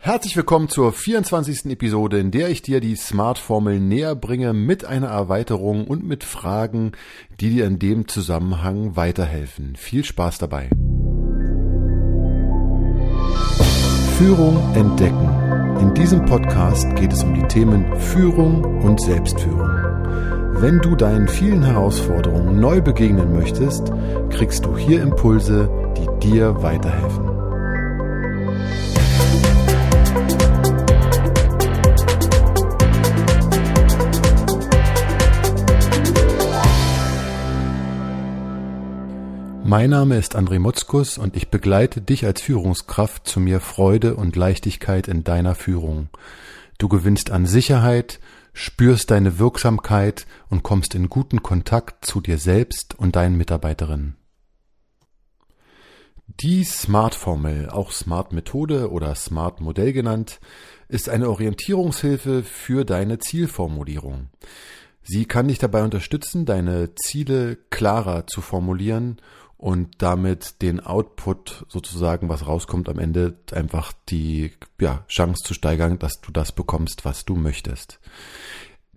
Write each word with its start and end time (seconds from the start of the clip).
Herzlich 0.00 0.36
willkommen 0.36 0.68
zur 0.68 0.92
24. 0.92 1.66
Episode, 1.66 2.20
in 2.20 2.30
der 2.30 2.50
ich 2.50 2.62
dir 2.62 2.78
die 2.78 2.94
Smart-Formel 2.94 3.80
näher 3.80 4.14
bringe 4.14 4.52
mit 4.52 4.84
einer 4.84 5.08
Erweiterung 5.08 5.88
und 5.88 6.06
mit 6.06 6.22
Fragen, 6.22 6.92
die 7.40 7.50
dir 7.50 7.66
in 7.66 7.80
dem 7.80 8.06
Zusammenhang 8.06 8.94
weiterhelfen. 8.94 9.74
Viel 9.74 10.04
Spaß 10.04 10.38
dabei. 10.38 10.70
Führung 14.16 14.56
entdecken. 14.76 15.28
In 15.80 15.92
diesem 15.94 16.24
Podcast 16.26 16.94
geht 16.94 17.12
es 17.12 17.24
um 17.24 17.34
die 17.34 17.48
Themen 17.48 18.00
Führung 18.00 18.80
und 18.82 19.00
Selbstführung. 19.00 19.68
Wenn 20.60 20.78
du 20.78 20.94
deinen 20.94 21.26
vielen 21.26 21.64
Herausforderungen 21.64 22.60
neu 22.60 22.80
begegnen 22.80 23.32
möchtest, 23.32 23.92
kriegst 24.30 24.64
du 24.64 24.78
hier 24.78 25.02
Impulse, 25.02 25.68
die 25.96 26.28
dir 26.28 26.62
weiterhelfen. 26.62 27.37
Mein 39.68 39.90
Name 39.90 40.16
ist 40.16 40.34
André 40.34 40.60
Mutzkus 40.60 41.18
und 41.18 41.36
ich 41.36 41.50
begleite 41.50 42.00
dich 42.00 42.24
als 42.24 42.40
Führungskraft 42.40 43.28
zu 43.28 43.38
mir 43.38 43.60
Freude 43.60 44.14
und 44.14 44.34
Leichtigkeit 44.34 45.08
in 45.08 45.24
deiner 45.24 45.54
Führung. 45.54 46.08
Du 46.78 46.88
gewinnst 46.88 47.30
an 47.30 47.44
Sicherheit, 47.44 48.18
spürst 48.54 49.10
deine 49.10 49.38
Wirksamkeit 49.38 50.26
und 50.48 50.62
kommst 50.62 50.94
in 50.94 51.10
guten 51.10 51.42
Kontakt 51.42 52.06
zu 52.06 52.22
dir 52.22 52.38
selbst 52.38 52.98
und 52.98 53.14
deinen 53.14 53.36
Mitarbeiterinnen. 53.36 54.16
Die 56.28 56.64
Smart-Formel, 56.64 57.68
auch 57.68 57.92
Smart-Methode 57.92 58.90
oder 58.90 59.14
Smart-Modell 59.14 59.92
genannt, 59.92 60.40
ist 60.88 61.10
eine 61.10 61.28
Orientierungshilfe 61.28 62.42
für 62.42 62.86
deine 62.86 63.18
Zielformulierung. 63.18 64.30
Sie 65.02 65.26
kann 65.26 65.48
dich 65.48 65.58
dabei 65.58 65.84
unterstützen, 65.84 66.46
deine 66.46 66.94
Ziele 66.94 67.56
klarer 67.68 68.26
zu 68.26 68.40
formulieren 68.40 69.20
und 69.58 69.96
damit 69.98 70.62
den 70.62 70.80
Output 70.80 71.66
sozusagen, 71.68 72.28
was 72.28 72.46
rauskommt 72.46 72.88
am 72.88 72.98
Ende, 72.98 73.38
einfach 73.52 73.92
die 74.08 74.52
ja, 74.80 75.04
Chance 75.08 75.42
zu 75.44 75.52
steigern, 75.52 75.98
dass 75.98 76.20
du 76.20 76.30
das 76.32 76.52
bekommst, 76.52 77.04
was 77.04 77.24
du 77.24 77.34
möchtest. 77.34 78.00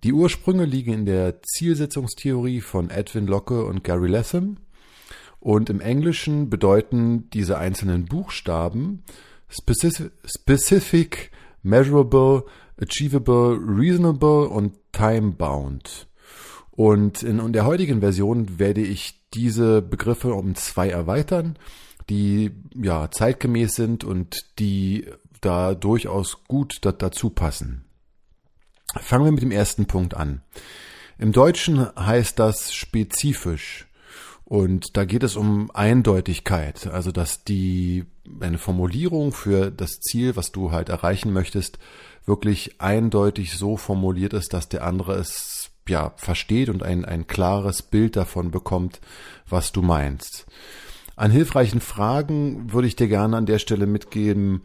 Die 0.04 0.12
Ursprünge 0.12 0.64
liegen 0.64 0.92
in 0.92 1.04
der 1.04 1.42
Zielsetzungstheorie 1.42 2.60
von 2.60 2.90
Edwin 2.90 3.26
Locke 3.26 3.64
und 3.64 3.84
Gary 3.84 4.08
Latham 4.08 4.58
und 5.40 5.68
im 5.68 5.80
Englischen 5.80 6.48
bedeuten 6.48 7.28
diese 7.30 7.58
einzelnen 7.58 8.06
Buchstaben 8.06 9.02
specific, 9.48 10.12
specific 10.24 11.30
measurable, 11.62 12.44
achievable, 12.80 13.58
reasonable 13.60 14.48
und 14.48 14.74
time 14.92 15.32
bound. 15.32 16.06
Und 16.70 17.22
in, 17.22 17.52
der 17.52 17.66
heutigen 17.66 18.00
Version 18.00 18.58
werde 18.58 18.80
ich 18.80 19.21
diese 19.34 19.82
Begriffe 19.82 20.34
um 20.34 20.54
zwei 20.54 20.88
erweitern, 20.88 21.58
die 22.08 22.52
ja 22.74 23.10
zeitgemäß 23.10 23.74
sind 23.74 24.04
und 24.04 24.36
die 24.58 25.06
da 25.40 25.74
durchaus 25.74 26.44
gut 26.44 26.80
dazu 26.82 27.30
passen. 27.30 27.84
Fangen 29.00 29.24
wir 29.24 29.32
mit 29.32 29.42
dem 29.42 29.50
ersten 29.50 29.86
Punkt 29.86 30.14
an. 30.14 30.42
Im 31.18 31.32
Deutschen 31.32 31.86
heißt 31.96 32.38
das 32.38 32.74
spezifisch. 32.74 33.86
Und 34.44 34.96
da 34.98 35.04
geht 35.04 35.22
es 35.22 35.36
um 35.36 35.70
Eindeutigkeit, 35.70 36.86
also 36.88 37.10
dass 37.10 37.42
die 37.42 38.04
eine 38.40 38.58
Formulierung 38.58 39.32
für 39.32 39.70
das 39.70 40.00
Ziel, 40.00 40.36
was 40.36 40.52
du 40.52 40.72
halt 40.72 40.90
erreichen 40.90 41.32
möchtest, 41.32 41.78
wirklich 42.26 42.80
eindeutig 42.80 43.56
so 43.56 43.76
formuliert 43.76 44.34
ist, 44.34 44.52
dass 44.52 44.68
der 44.68 44.84
andere 44.84 45.14
es 45.14 45.61
ja, 45.88 46.12
versteht 46.16 46.68
und 46.68 46.82
ein, 46.82 47.04
ein 47.04 47.26
klares 47.26 47.82
Bild 47.82 48.16
davon 48.16 48.50
bekommt, 48.50 49.00
was 49.48 49.72
du 49.72 49.82
meinst. 49.82 50.46
An 51.16 51.30
hilfreichen 51.30 51.80
Fragen 51.80 52.72
würde 52.72 52.88
ich 52.88 52.96
dir 52.96 53.08
gerne 53.08 53.36
an 53.36 53.46
der 53.46 53.58
Stelle 53.58 53.86
mitgeben, 53.86 54.62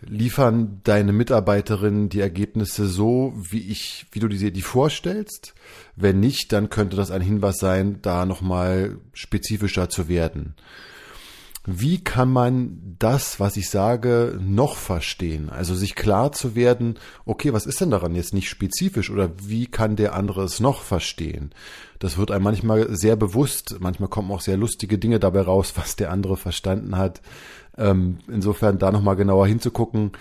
liefern 0.00 0.80
deine 0.84 1.12
Mitarbeiterinnen 1.12 2.10
die 2.10 2.20
Ergebnisse 2.20 2.86
so, 2.86 3.32
wie 3.36 3.70
ich, 3.70 4.06
wie 4.12 4.20
du 4.20 4.28
dir 4.28 4.52
die 4.52 4.62
vorstellst? 4.62 5.54
Wenn 5.96 6.20
nicht, 6.20 6.52
dann 6.52 6.68
könnte 6.68 6.96
das 6.96 7.10
ein 7.10 7.22
Hinweis 7.22 7.56
sein, 7.56 8.00
da 8.02 8.26
nochmal 8.26 8.98
spezifischer 9.14 9.88
zu 9.88 10.08
werden 10.08 10.54
wie 11.66 12.04
kann 12.04 12.30
man 12.30 12.96
das, 12.98 13.40
was 13.40 13.56
ich 13.56 13.70
sage, 13.70 14.38
noch 14.40 14.76
verstehen? 14.76 15.48
Also 15.48 15.74
sich 15.74 15.94
klar 15.94 16.32
zu 16.32 16.54
werden, 16.54 16.98
okay, 17.24 17.54
was 17.54 17.64
ist 17.64 17.80
denn 17.80 17.90
daran 17.90 18.14
jetzt 18.14 18.34
nicht 18.34 18.50
spezifisch 18.50 19.10
oder 19.10 19.30
wie 19.42 19.66
kann 19.66 19.96
der 19.96 20.14
andere 20.14 20.44
es 20.44 20.60
noch 20.60 20.82
verstehen? 20.82 21.52
Das 21.98 22.18
wird 22.18 22.30
einem 22.30 22.44
manchmal 22.44 22.94
sehr 22.94 23.16
bewusst, 23.16 23.76
manchmal 23.80 24.10
kommen 24.10 24.30
auch 24.30 24.42
sehr 24.42 24.58
lustige 24.58 24.98
Dinge 24.98 25.18
dabei 25.18 25.40
raus, 25.40 25.72
was 25.76 25.96
der 25.96 26.10
andere 26.10 26.36
verstanden 26.36 26.98
hat. 26.98 27.22
Ähm, 27.78 28.18
insofern 28.28 28.78
da 28.78 28.92
nochmal 28.92 29.16
genauer 29.16 29.46
hinzugucken, 29.46 30.12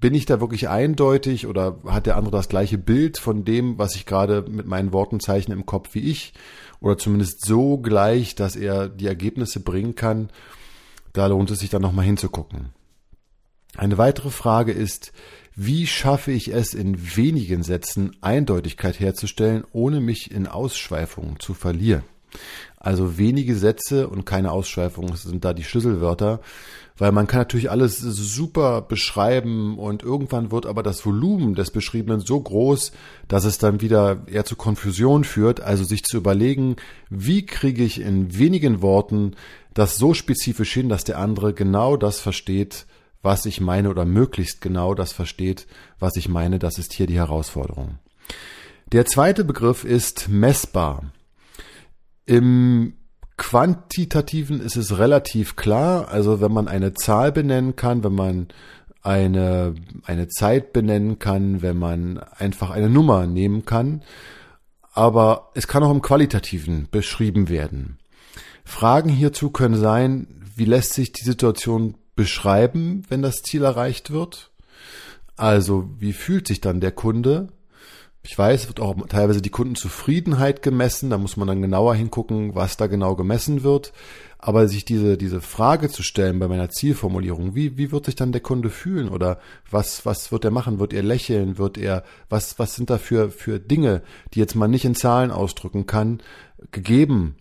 bin 0.00 0.14
ich 0.14 0.24
da 0.24 0.40
wirklich 0.40 0.68
eindeutig 0.68 1.46
oder 1.46 1.78
hat 1.86 2.06
der 2.06 2.16
andere 2.16 2.36
das 2.36 2.48
gleiche 2.48 2.78
Bild 2.78 3.18
von 3.18 3.44
dem, 3.44 3.78
was 3.78 3.94
ich 3.94 4.06
gerade 4.06 4.42
mit 4.48 4.66
meinen 4.66 4.92
Worten 4.92 5.20
zeichne 5.20 5.54
im 5.54 5.66
Kopf 5.66 5.94
wie 5.94 6.10
ich? 6.10 6.32
Oder 6.80 6.96
zumindest 6.96 7.44
so 7.44 7.76
gleich, 7.76 8.34
dass 8.34 8.56
er 8.56 8.88
die 8.88 9.06
Ergebnisse 9.06 9.60
bringen 9.60 9.94
kann? 9.94 10.30
Da 11.12 11.26
lohnt 11.26 11.50
es 11.50 11.60
sich 11.60 11.68
dann 11.68 11.82
nochmal 11.82 12.06
hinzugucken. 12.06 12.70
Eine 13.76 13.98
weitere 13.98 14.30
Frage 14.30 14.72
ist, 14.72 15.12
wie 15.54 15.86
schaffe 15.86 16.32
ich 16.32 16.48
es 16.48 16.72
in 16.72 17.16
wenigen 17.16 17.62
Sätzen 17.62 18.16
Eindeutigkeit 18.22 18.98
herzustellen, 18.98 19.64
ohne 19.72 20.00
mich 20.00 20.30
in 20.30 20.46
Ausschweifungen 20.46 21.38
zu 21.38 21.52
verlieren? 21.52 22.04
Also 22.76 23.18
wenige 23.18 23.56
Sätze 23.56 24.08
und 24.08 24.24
keine 24.24 24.52
Ausschweifungen 24.52 25.16
sind 25.16 25.44
da 25.44 25.52
die 25.52 25.64
Schlüsselwörter, 25.64 26.40
weil 27.00 27.12
man 27.12 27.26
kann 27.26 27.40
natürlich 27.40 27.70
alles 27.70 27.96
super 27.98 28.82
beschreiben 28.82 29.78
und 29.78 30.02
irgendwann 30.02 30.52
wird 30.52 30.66
aber 30.66 30.82
das 30.82 31.04
Volumen 31.06 31.54
des 31.54 31.70
Beschriebenen 31.70 32.20
so 32.20 32.38
groß, 32.38 32.92
dass 33.26 33.44
es 33.44 33.56
dann 33.56 33.80
wieder 33.80 34.24
eher 34.26 34.44
zu 34.44 34.54
Konfusion 34.54 35.24
führt. 35.24 35.62
Also 35.62 35.82
sich 35.82 36.04
zu 36.04 36.18
überlegen, 36.18 36.76
wie 37.08 37.46
kriege 37.46 37.82
ich 37.82 38.02
in 38.02 38.36
wenigen 38.36 38.82
Worten 38.82 39.34
das 39.72 39.96
so 39.96 40.12
spezifisch 40.12 40.74
hin, 40.74 40.90
dass 40.90 41.04
der 41.04 41.18
andere 41.18 41.54
genau 41.54 41.96
das 41.96 42.20
versteht, 42.20 42.84
was 43.22 43.46
ich 43.46 43.62
meine 43.62 43.88
oder 43.88 44.04
möglichst 44.04 44.60
genau 44.60 44.92
das 44.94 45.14
versteht, 45.14 45.66
was 45.98 46.16
ich 46.16 46.28
meine. 46.28 46.58
Das 46.58 46.76
ist 46.76 46.92
hier 46.92 47.06
die 47.06 47.16
Herausforderung. 47.16 47.98
Der 48.92 49.06
zweite 49.06 49.44
Begriff 49.44 49.84
ist 49.84 50.28
messbar. 50.28 51.10
Im 52.26 52.92
Quantitativen 53.40 54.60
ist 54.60 54.76
es 54.76 54.98
relativ 54.98 55.56
klar. 55.56 56.08
Also 56.08 56.42
wenn 56.42 56.52
man 56.52 56.68
eine 56.68 56.92
Zahl 56.92 57.32
benennen 57.32 57.74
kann, 57.74 58.04
wenn 58.04 58.12
man 58.12 58.48
eine, 59.02 59.74
eine 60.04 60.28
Zeit 60.28 60.74
benennen 60.74 61.18
kann, 61.18 61.62
wenn 61.62 61.78
man 61.78 62.18
einfach 62.18 62.68
eine 62.68 62.90
Nummer 62.90 63.26
nehmen 63.26 63.64
kann. 63.64 64.02
Aber 64.92 65.52
es 65.54 65.66
kann 65.66 65.82
auch 65.82 65.90
im 65.90 66.02
Qualitativen 66.02 66.88
beschrieben 66.90 67.48
werden. 67.48 67.96
Fragen 68.66 69.08
hierzu 69.08 69.48
können 69.48 69.76
sein, 69.76 70.26
wie 70.54 70.66
lässt 70.66 70.92
sich 70.92 71.10
die 71.12 71.24
Situation 71.24 71.94
beschreiben, 72.14 73.04
wenn 73.08 73.22
das 73.22 73.36
Ziel 73.36 73.64
erreicht 73.64 74.10
wird? 74.10 74.50
Also, 75.36 75.88
wie 75.98 76.12
fühlt 76.12 76.46
sich 76.46 76.60
dann 76.60 76.80
der 76.80 76.92
Kunde? 76.92 77.48
Ich 78.22 78.36
weiß, 78.36 78.68
wird 78.68 78.80
auch 78.80 78.94
teilweise 79.08 79.40
die 79.40 79.50
Kundenzufriedenheit 79.50 80.62
gemessen. 80.62 81.08
Da 81.08 81.16
muss 81.16 81.38
man 81.38 81.48
dann 81.48 81.62
genauer 81.62 81.94
hingucken, 81.94 82.54
was 82.54 82.76
da 82.76 82.86
genau 82.86 83.16
gemessen 83.16 83.62
wird. 83.62 83.92
Aber 84.38 84.68
sich 84.68 84.84
diese, 84.84 85.16
diese 85.16 85.40
Frage 85.40 85.88
zu 85.88 86.02
stellen 86.02 86.38
bei 86.38 86.48
meiner 86.48 86.68
Zielformulierung, 86.68 87.54
wie, 87.54 87.78
wie 87.78 87.92
wird 87.92 88.06
sich 88.06 88.16
dann 88.16 88.32
der 88.32 88.42
Kunde 88.42 88.68
fühlen? 88.68 89.08
Oder 89.08 89.38
was, 89.70 90.04
was 90.04 90.32
wird 90.32 90.44
er 90.44 90.50
machen? 90.50 90.78
Wird 90.78 90.92
er 90.92 91.02
lächeln? 91.02 91.56
Wird 91.56 91.78
er, 91.78 92.04
was, 92.28 92.58
was 92.58 92.74
sind 92.74 92.90
da 92.90 92.98
für, 92.98 93.30
für 93.30 93.58
Dinge, 93.58 94.02
die 94.34 94.38
jetzt 94.38 94.54
man 94.54 94.70
nicht 94.70 94.84
in 94.84 94.94
Zahlen 94.94 95.30
ausdrücken 95.30 95.86
kann, 95.86 96.22
gegeben? 96.72 97.36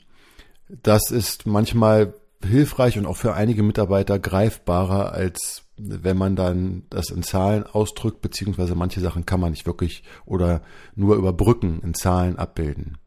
Das 0.70 1.12
ist 1.12 1.46
manchmal 1.46 2.14
hilfreich 2.42 2.98
und 2.98 3.06
auch 3.06 3.18
für 3.18 3.34
einige 3.34 3.64
Mitarbeiter 3.64 4.18
greifbarer 4.18 5.12
als 5.12 5.64
wenn 5.80 6.18
man 6.18 6.36
dann 6.36 6.84
das 6.90 7.10
in 7.10 7.24
Zahlen 7.24 7.64
ausdrückt, 7.64 8.22
beziehungsweise 8.22 8.76
manche 8.76 9.00
Sachen 9.00 9.26
kann 9.26 9.40
man 9.40 9.52
nicht 9.52 9.66
wirklich 9.66 10.04
oder 10.26 10.62
nur 10.96 11.16
überbrücken 11.16 11.82
in 11.84 11.94
Zahlen 11.94 12.38
abbilden. 12.38 12.98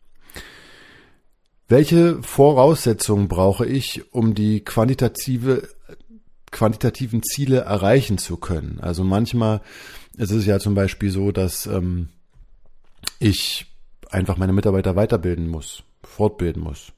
Welche 1.69 2.23
Voraussetzungen 2.23 3.29
brauche 3.29 3.65
ich, 3.65 4.13
um 4.13 4.35
die 4.35 4.61
quantitative, 4.61 5.69
quantitativen 6.51 7.23
Ziele 7.23 7.61
erreichen 7.61 8.19
zu 8.19 8.37
können? 8.37 8.79
Also 8.81 9.05
manchmal 9.05 9.63
ist 10.17 10.33
es 10.33 10.45
ja 10.45 10.59
zum 10.59 10.75
Beispiel 10.75 11.11
so, 11.11 11.33
dass 11.33 11.67
ähm, 11.67 12.09
ich 13.19 13.67
einfach 14.11 14.37
meine 14.37 14.53
Mitarbeiter 14.53 14.97
weiterbilden 14.97 15.49
muss, 15.49 15.83
fortbilden 16.03 16.63
muss. 16.63 16.93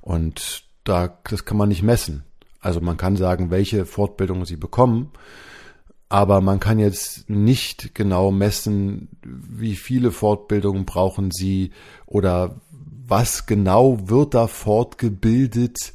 Und 0.00 0.64
da, 0.84 1.18
das 1.28 1.44
kann 1.44 1.56
man 1.56 1.68
nicht 1.68 1.82
messen. 1.82 2.24
Also 2.60 2.80
man 2.80 2.96
kann 2.96 3.16
sagen, 3.16 3.50
welche 3.50 3.86
Fortbildungen 3.86 4.44
sie 4.44 4.56
bekommen, 4.56 5.10
aber 6.08 6.40
man 6.40 6.58
kann 6.58 6.78
jetzt 6.78 7.30
nicht 7.30 7.94
genau 7.94 8.32
messen, 8.32 9.08
wie 9.22 9.76
viele 9.76 10.10
Fortbildungen 10.10 10.84
brauchen 10.84 11.30
Sie 11.30 11.70
oder 12.04 12.60
was 13.06 13.46
genau 13.46 14.08
wird 14.08 14.34
da 14.34 14.48
fortgebildet 14.48 15.94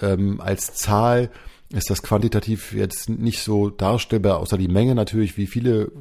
ähm, 0.00 0.40
als 0.40 0.74
Zahl. 0.74 1.30
Ist 1.70 1.90
das 1.90 2.02
quantitativ 2.02 2.72
jetzt 2.72 3.08
nicht 3.08 3.40
so 3.40 3.70
darstellbar, 3.70 4.40
außer 4.40 4.58
die 4.58 4.68
Menge 4.68 4.96
natürlich, 4.96 5.36
wie 5.36 5.46
viele 5.46 5.92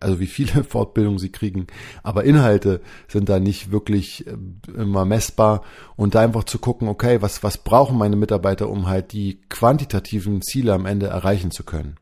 also 0.00 0.20
wie 0.20 0.26
viele 0.26 0.64
Fortbildungen 0.68 1.18
sie 1.18 1.30
kriegen, 1.30 1.66
aber 2.02 2.24
Inhalte 2.24 2.80
sind 3.08 3.28
da 3.28 3.40
nicht 3.40 3.70
wirklich 3.70 4.26
äh, 4.26 4.36
immer 4.74 5.04
messbar 5.04 5.62
und 5.96 6.14
da 6.14 6.20
einfach 6.20 6.44
zu 6.44 6.58
gucken, 6.58 6.88
okay, 6.88 7.20
was, 7.20 7.42
was 7.42 7.58
brauchen 7.58 7.98
meine 7.98 8.16
Mitarbeiter, 8.16 8.68
um 8.68 8.86
halt 8.86 9.12
die 9.12 9.40
quantitativen 9.48 10.42
Ziele 10.42 10.72
am 10.72 10.86
Ende 10.86 11.06
erreichen 11.06 11.50
zu 11.50 11.64
können. 11.64 11.96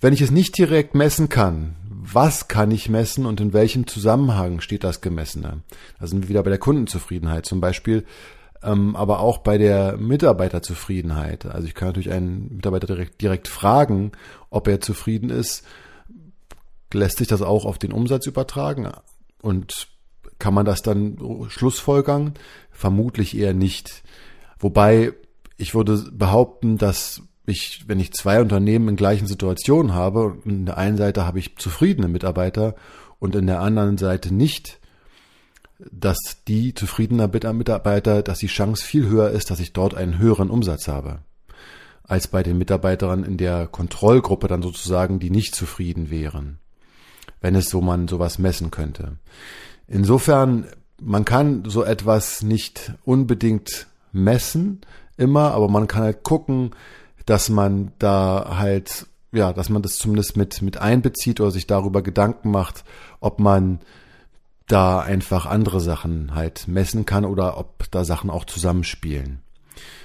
Wenn 0.00 0.14
ich 0.14 0.22
es 0.22 0.30
nicht 0.30 0.56
direkt 0.56 0.94
messen 0.94 1.28
kann, 1.28 1.76
was 1.90 2.48
kann 2.48 2.70
ich 2.70 2.88
messen 2.88 3.26
und 3.26 3.40
in 3.40 3.52
welchem 3.52 3.86
Zusammenhang 3.86 4.60
steht 4.60 4.82
das 4.82 5.02
Gemessene? 5.02 5.62
Da 5.98 6.06
sind 6.06 6.22
wir 6.22 6.28
wieder 6.30 6.42
bei 6.42 6.50
der 6.50 6.58
Kundenzufriedenheit 6.58 7.44
zum 7.44 7.60
Beispiel, 7.60 8.06
ähm, 8.62 8.96
aber 8.96 9.20
auch 9.20 9.38
bei 9.38 9.58
der 9.58 9.96
Mitarbeiterzufriedenheit. 9.96 11.46
Also 11.46 11.66
ich 11.66 11.74
kann 11.74 11.88
natürlich 11.88 12.10
einen 12.10 12.56
Mitarbeiter 12.56 12.86
direkt, 12.86 13.20
direkt 13.20 13.48
fragen, 13.48 14.12
ob 14.50 14.68
er 14.68 14.80
zufrieden 14.80 15.30
ist 15.30 15.64
lässt 16.94 17.18
sich 17.18 17.28
das 17.28 17.42
auch 17.42 17.64
auf 17.64 17.78
den 17.78 17.92
Umsatz 17.92 18.26
übertragen 18.26 18.90
und 19.42 19.88
kann 20.38 20.54
man 20.54 20.64
das 20.64 20.82
dann 20.82 21.18
schlussfolgern? 21.48 22.34
Vermutlich 22.70 23.36
eher 23.36 23.52
nicht. 23.52 24.02
Wobei 24.58 25.12
ich 25.58 25.74
würde 25.74 25.98
behaupten, 26.12 26.78
dass 26.78 27.22
ich, 27.46 27.84
wenn 27.86 28.00
ich 28.00 28.12
zwei 28.12 28.40
Unternehmen 28.40 28.88
in 28.88 28.96
gleichen 28.96 29.26
Situationen 29.26 29.92
habe, 29.92 30.38
in 30.44 30.66
der 30.66 30.78
einen 30.78 30.96
Seite 30.96 31.26
habe 31.26 31.38
ich 31.38 31.56
zufriedene 31.56 32.08
Mitarbeiter 32.08 32.74
und 33.18 33.34
in 33.34 33.46
der 33.46 33.60
anderen 33.60 33.98
Seite 33.98 34.32
nicht, 34.34 34.79
dass 35.90 36.18
die 36.46 36.74
zufriedener 36.74 37.28
Mitarbeiter, 37.28 38.22
dass 38.22 38.38
die 38.38 38.46
Chance 38.46 38.84
viel 38.84 39.08
höher 39.08 39.30
ist, 39.30 39.50
dass 39.50 39.60
ich 39.60 39.72
dort 39.72 39.94
einen 39.94 40.18
höheren 40.18 40.50
Umsatz 40.50 40.88
habe, 40.88 41.20
als 42.02 42.28
bei 42.28 42.42
den 42.42 42.58
Mitarbeitern 42.58 43.24
in 43.24 43.36
der 43.36 43.66
Kontrollgruppe 43.66 44.48
dann 44.48 44.62
sozusagen, 44.62 45.18
die 45.20 45.30
nicht 45.30 45.54
zufrieden 45.54 46.10
wären 46.10 46.58
wenn 47.40 47.54
es 47.54 47.70
so 47.70 47.80
man 47.80 48.08
sowas 48.08 48.38
messen 48.38 48.70
könnte. 48.70 49.16
Insofern, 49.86 50.66
man 51.00 51.24
kann 51.24 51.64
so 51.66 51.82
etwas 51.82 52.42
nicht 52.42 52.92
unbedingt 53.04 53.86
messen, 54.12 54.80
immer, 55.16 55.52
aber 55.52 55.68
man 55.68 55.86
kann 55.86 56.02
halt 56.02 56.22
gucken, 56.22 56.70
dass 57.26 57.48
man 57.48 57.92
da 57.98 58.56
halt, 58.58 59.06
ja, 59.32 59.52
dass 59.52 59.68
man 59.68 59.82
das 59.82 59.96
zumindest 59.96 60.36
mit, 60.36 60.62
mit 60.62 60.78
einbezieht 60.78 61.40
oder 61.40 61.50
sich 61.50 61.66
darüber 61.66 62.02
Gedanken 62.02 62.50
macht, 62.50 62.84
ob 63.20 63.40
man 63.40 63.80
da 64.70 65.00
einfach 65.00 65.46
andere 65.46 65.80
Sachen 65.80 66.34
halt 66.34 66.68
messen 66.68 67.06
kann 67.06 67.24
oder 67.24 67.58
ob 67.58 67.90
da 67.90 68.04
Sachen 68.04 68.30
auch 68.30 68.44
zusammenspielen. 68.44 69.40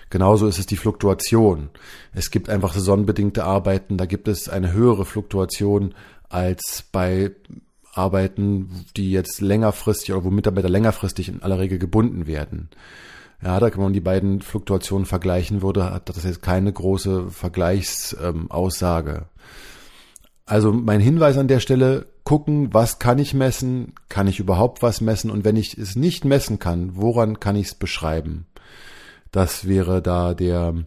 Genauso 0.09 0.47
ist 0.47 0.59
es 0.59 0.65
die 0.65 0.77
Fluktuation. 0.77 1.69
Es 2.13 2.31
gibt 2.31 2.49
einfach 2.49 2.73
saisonbedingte 2.73 3.43
Arbeiten, 3.43 3.97
da 3.97 4.05
gibt 4.05 4.27
es 4.27 4.49
eine 4.49 4.71
höhere 4.71 5.05
Fluktuation 5.05 5.93
als 6.29 6.83
bei 6.91 7.31
Arbeiten, 7.93 8.85
die 8.97 9.11
jetzt 9.11 9.41
längerfristig 9.41 10.13
oder 10.13 10.23
wo 10.25 10.29
Mitarbeiter 10.29 10.69
längerfristig 10.69 11.29
in 11.29 11.41
aller 11.41 11.59
Regel 11.59 11.79
gebunden 11.79 12.27
werden. 12.27 12.69
Ja, 13.43 13.59
da 13.59 13.69
kann 13.69 13.81
man 13.81 13.93
die 13.93 14.01
beiden 14.01 14.41
Fluktuationen 14.41 15.05
vergleichen 15.05 15.61
würde, 15.61 15.91
hat 15.91 16.09
das 16.09 16.23
jetzt 16.23 16.41
keine 16.41 16.71
große 16.71 17.29
Vergleichsaussage. 17.29 19.25
Also 20.45 20.71
mein 20.71 20.99
Hinweis 20.99 21.37
an 21.37 21.47
der 21.47 21.59
Stelle, 21.59 22.05
gucken, 22.23 22.73
was 22.73 22.99
kann 22.99 23.19
ich 23.19 23.33
messen, 23.33 23.93
kann 24.09 24.27
ich 24.27 24.39
überhaupt 24.39 24.81
was 24.81 25.01
messen 25.01 25.31
und 25.31 25.45
wenn 25.45 25.55
ich 25.55 25.77
es 25.77 25.95
nicht 25.95 26.25
messen 26.25 26.59
kann, 26.59 26.95
woran 26.95 27.39
kann 27.39 27.55
ich 27.55 27.67
es 27.67 27.75
beschreiben? 27.75 28.45
Das 29.31 29.67
wäre 29.67 30.01
da 30.01 30.33
der 30.33 30.85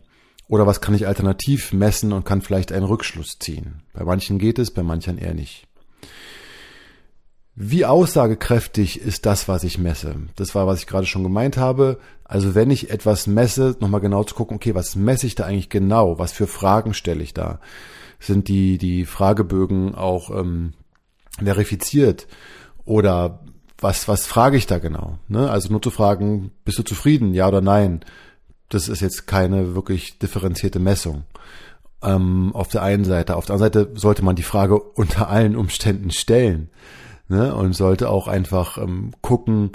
oder 0.48 0.66
was 0.66 0.80
kann 0.80 0.94
ich 0.94 1.06
alternativ 1.06 1.72
messen 1.72 2.12
und 2.12 2.24
kann 2.24 2.40
vielleicht 2.40 2.72
einen 2.72 2.86
Rückschluss 2.86 3.38
ziehen? 3.38 3.82
Bei 3.92 4.04
manchen 4.04 4.38
geht 4.38 4.58
es, 4.58 4.70
bei 4.70 4.82
manchen 4.82 5.18
eher 5.18 5.34
nicht. 5.34 5.66
Wie 7.54 7.84
aussagekräftig 7.84 9.00
ist 9.00 9.26
das, 9.26 9.48
was 9.48 9.64
ich 9.64 9.78
messe? 9.78 10.14
Das 10.36 10.54
war, 10.54 10.66
was 10.66 10.78
ich 10.78 10.86
gerade 10.86 11.06
schon 11.06 11.24
gemeint 11.24 11.56
habe. 11.56 11.98
Also 12.24 12.54
wenn 12.54 12.70
ich 12.70 12.90
etwas 12.90 13.26
messe, 13.26 13.76
nochmal 13.80 14.00
genau 14.00 14.22
zu 14.24 14.34
gucken, 14.34 14.56
okay, 14.56 14.74
was 14.74 14.96
messe 14.96 15.26
ich 15.26 15.34
da 15.34 15.44
eigentlich 15.44 15.68
genau? 15.68 16.18
Was 16.18 16.32
für 16.32 16.46
Fragen 16.46 16.94
stelle 16.94 17.22
ich 17.22 17.34
da? 17.34 17.60
Sind 18.18 18.48
die, 18.48 18.78
die 18.78 19.04
Fragebögen 19.04 19.94
auch 19.94 20.30
ähm, 20.30 20.72
verifiziert? 21.42 22.26
Oder 22.84 23.44
was, 23.80 24.08
was 24.08 24.26
frage 24.26 24.56
ich 24.56 24.66
da 24.66 24.78
genau? 24.78 25.18
Ne? 25.28 25.50
Also 25.50 25.70
nur 25.70 25.82
zu 25.82 25.90
fragen, 25.90 26.50
bist 26.64 26.78
du 26.78 26.82
zufrieden? 26.82 27.34
Ja 27.34 27.48
oder 27.48 27.60
nein? 27.60 28.04
das 28.68 28.88
ist 28.88 29.00
jetzt 29.00 29.26
keine 29.26 29.74
wirklich 29.74 30.18
differenzierte 30.18 30.78
Messung. 30.78 31.24
Ähm, 32.02 32.54
auf 32.54 32.68
der 32.68 32.82
einen 32.82 33.04
Seite. 33.04 33.36
Auf 33.36 33.46
der 33.46 33.54
anderen 33.54 33.72
Seite 33.72 34.00
sollte 34.00 34.24
man 34.24 34.36
die 34.36 34.42
Frage 34.42 34.78
unter 34.94 35.28
allen 35.28 35.56
Umständen 35.56 36.10
stellen 36.10 36.70
ne? 37.28 37.54
und 37.54 37.72
sollte 37.72 38.08
auch 38.10 38.28
einfach 38.28 38.78
ähm, 38.78 39.12
gucken, 39.20 39.72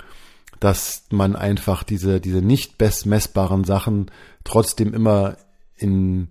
dass 0.59 1.03
man 1.09 1.35
einfach 1.35 1.83
diese, 1.83 2.21
diese 2.21 2.41
nicht 2.41 2.77
best 2.77 3.05
messbaren 3.05 3.65
Sachen 3.65 4.09
trotzdem 4.45 4.93
immer 4.93 5.35
in, 5.75 6.29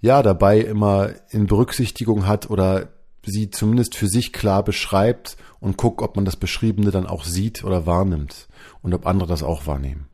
ja, 0.00 0.22
dabei 0.22 0.60
immer 0.60 1.10
in 1.30 1.46
Berücksichtigung 1.46 2.26
hat 2.26 2.50
oder 2.50 2.88
sie 3.24 3.50
zumindest 3.50 3.96
für 3.96 4.06
sich 4.06 4.32
klar 4.32 4.62
beschreibt 4.62 5.36
und 5.60 5.76
guckt, 5.76 6.00
ob 6.00 6.16
man 6.16 6.24
das 6.24 6.36
Beschriebene 6.36 6.90
dann 6.90 7.06
auch 7.06 7.24
sieht 7.24 7.64
oder 7.64 7.86
wahrnimmt 7.86 8.48
und 8.82 8.94
ob 8.94 9.06
andere 9.06 9.28
das 9.28 9.42
auch 9.42 9.66
wahrnehmen. 9.66 10.06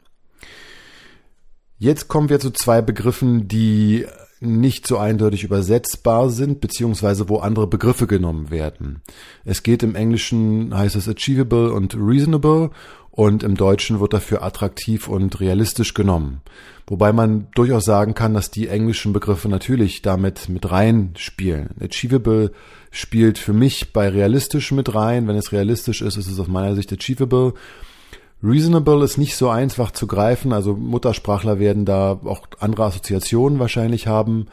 Jetzt 1.79 2.09
kommen 2.09 2.29
wir 2.29 2.41
zu 2.41 2.53
zwei 2.53 2.81
Begriffen, 2.81 3.49
die 3.49 4.07
nicht 4.43 4.87
so 4.87 4.99
eindeutig 4.99 5.45
übersetzbar 5.45 6.29
sind, 6.31 6.61
beziehungsweise 6.61 7.29
wo 7.29 7.39
andere 7.39 7.67
Begriffe 7.67 8.07
genommen 8.07 8.51
werden. 8.51 9.03
Es 9.45 9.63
geht 9.63 9.83
im 9.83 9.95
Englischen, 9.95 10.77
heißt 10.77 10.97
es 10.97 11.09
achievable 11.09 11.73
und 11.73 11.95
reasonable 11.95 12.71
und 13.11 13.43
im 13.43 13.57
Deutschen 13.57 14.01
wird 14.01 14.15
dafür 14.15 14.43
attraktiv 14.43 15.07
und 15.07 15.39
realistisch 15.41 15.95
genommen. 15.95 16.41
Wobei 16.87 17.13
man 17.13 17.47
durchaus 17.55 17.85
sagen 17.85 18.15
kann, 18.15 18.35
dass 18.35 18.51
die 18.51 18.69
englischen 18.69 19.13
Begriffe 19.13 19.49
natürlich 19.49 20.03
damit 20.03 20.49
mit 20.49 20.71
rein 20.71 21.13
spielen. 21.17 21.71
Achievable 21.81 22.53
spielt 22.91 23.39
für 23.39 23.53
mich 23.53 23.93
bei 23.93 24.09
realistisch 24.09 24.73
mit 24.73 24.95
rein. 24.95 25.29
Wenn 25.29 25.37
es 25.37 25.53
realistisch 25.53 26.03
ist, 26.03 26.17
ist 26.17 26.27
es 26.27 26.41
aus 26.41 26.49
meiner 26.49 26.75
Sicht 26.75 26.93
achievable. 26.93 27.55
Reasonable 28.43 29.05
ist 29.05 29.19
nicht 29.19 29.37
so 29.37 29.49
einfach 29.49 29.93
zu 29.93 30.07
greifen, 30.07 30.53
also 30.53 30.75
Muttersprachler 30.75 31.59
werden 31.59 31.85
da 31.85 32.13
auch 32.25 32.47
andere 32.59 32.85
Assoziationen 32.85 33.59
wahrscheinlich 33.59 34.07
haben. 34.09 34.47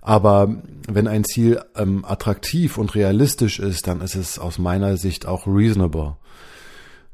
Aber 0.00 0.56
wenn 0.88 1.06
ein 1.06 1.24
Ziel 1.24 1.60
ähm, 1.76 2.04
attraktiv 2.04 2.76
und 2.76 2.94
realistisch 2.94 3.60
ist, 3.60 3.86
dann 3.86 4.00
ist 4.00 4.16
es 4.16 4.38
aus 4.38 4.58
meiner 4.58 4.96
Sicht 4.96 5.26
auch 5.26 5.46
reasonable. 5.46 6.16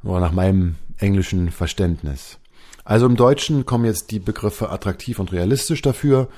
Oder 0.02 0.20
nach 0.20 0.32
meinem 0.32 0.76
englischen 0.96 1.50
Verständnis. 1.50 2.38
Also 2.84 3.04
im 3.04 3.16
Deutschen 3.16 3.66
kommen 3.66 3.84
jetzt 3.84 4.10
die 4.10 4.18
Begriffe 4.18 4.70
attraktiv 4.70 5.18
und 5.18 5.32
realistisch 5.32 5.82
dafür. 5.82 6.28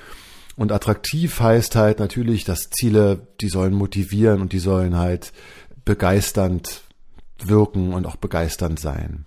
Und 0.56 0.73
attraktiv 0.73 1.38
heißt 1.38 1.76
halt 1.76 2.00
natürlich, 2.00 2.44
dass 2.44 2.70
Ziele, 2.70 3.28
die 3.40 3.49
sollen 3.49 3.73
motivieren 3.73 4.40
und 4.40 4.52
die 4.52 4.59
sollen 4.59 4.99
halt 4.99 5.32
begeisternd 5.85 6.82
wirken 7.49 7.92
und 7.92 8.06
auch 8.06 8.16
begeisternd 8.16 8.78
sein. 8.80 9.26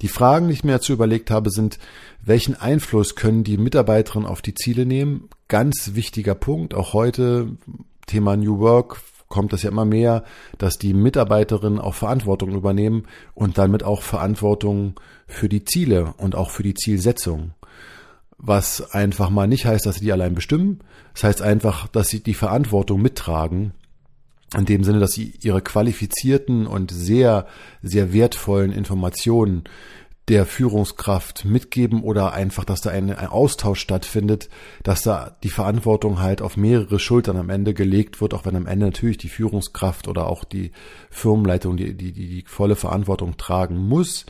Die 0.00 0.08
Fragen, 0.08 0.48
die 0.48 0.54
ich 0.54 0.64
mir 0.64 0.72
dazu 0.72 0.92
überlegt 0.92 1.30
habe, 1.30 1.50
sind, 1.50 1.78
welchen 2.22 2.54
Einfluss 2.54 3.14
können 3.14 3.44
die 3.44 3.56
Mitarbeiterinnen 3.56 4.28
auf 4.28 4.42
die 4.42 4.54
Ziele 4.54 4.86
nehmen? 4.86 5.28
Ganz 5.48 5.92
wichtiger 5.94 6.34
Punkt, 6.34 6.74
auch 6.74 6.92
heute 6.92 7.56
Thema 8.06 8.36
New 8.36 8.58
Work 8.58 9.00
kommt 9.28 9.54
das 9.54 9.62
ja 9.62 9.70
immer 9.70 9.86
mehr, 9.86 10.24
dass 10.58 10.76
die 10.76 10.92
Mitarbeiterinnen 10.92 11.78
auch 11.78 11.94
Verantwortung 11.94 12.52
übernehmen 12.52 13.04
und 13.34 13.56
damit 13.56 13.82
auch 13.82 14.02
Verantwortung 14.02 15.00
für 15.26 15.48
die 15.48 15.64
Ziele 15.64 16.12
und 16.18 16.34
auch 16.34 16.50
für 16.50 16.62
die 16.62 16.74
Zielsetzung. 16.74 17.54
Was 18.36 18.92
einfach 18.92 19.30
mal 19.30 19.46
nicht 19.46 19.64
heißt, 19.64 19.86
dass 19.86 19.96
sie 19.96 20.04
die 20.04 20.12
allein 20.12 20.34
bestimmen. 20.34 20.80
Das 21.14 21.24
heißt 21.24 21.42
einfach, 21.42 21.88
dass 21.88 22.08
sie 22.08 22.22
die 22.22 22.34
Verantwortung 22.34 23.00
mittragen 23.00 23.72
in 24.56 24.64
dem 24.64 24.84
Sinne, 24.84 25.00
dass 25.00 25.12
sie 25.12 25.34
ihre 25.40 25.62
qualifizierten 25.62 26.66
und 26.66 26.90
sehr, 26.90 27.46
sehr 27.82 28.12
wertvollen 28.12 28.72
Informationen 28.72 29.64
der 30.28 30.46
Führungskraft 30.46 31.44
mitgeben 31.44 32.02
oder 32.02 32.32
einfach, 32.32 32.64
dass 32.64 32.80
da 32.80 32.90
ein, 32.90 33.10
ein, 33.10 33.26
Austausch 33.26 33.80
stattfindet, 33.80 34.48
dass 34.84 35.02
da 35.02 35.36
die 35.42 35.50
Verantwortung 35.50 36.20
halt 36.20 36.42
auf 36.42 36.56
mehrere 36.56 37.00
Schultern 37.00 37.36
am 37.36 37.50
Ende 37.50 37.74
gelegt 37.74 38.20
wird, 38.20 38.32
auch 38.32 38.44
wenn 38.44 38.54
am 38.54 38.66
Ende 38.66 38.86
natürlich 38.86 39.18
die 39.18 39.28
Führungskraft 39.28 40.06
oder 40.06 40.28
auch 40.28 40.44
die 40.44 40.70
Firmenleitung 41.10 41.76
die, 41.76 41.94
die, 41.96 42.12
die, 42.12 42.28
die 42.28 42.44
volle 42.46 42.76
Verantwortung 42.76 43.36
tragen 43.36 43.76
muss. 43.76 44.24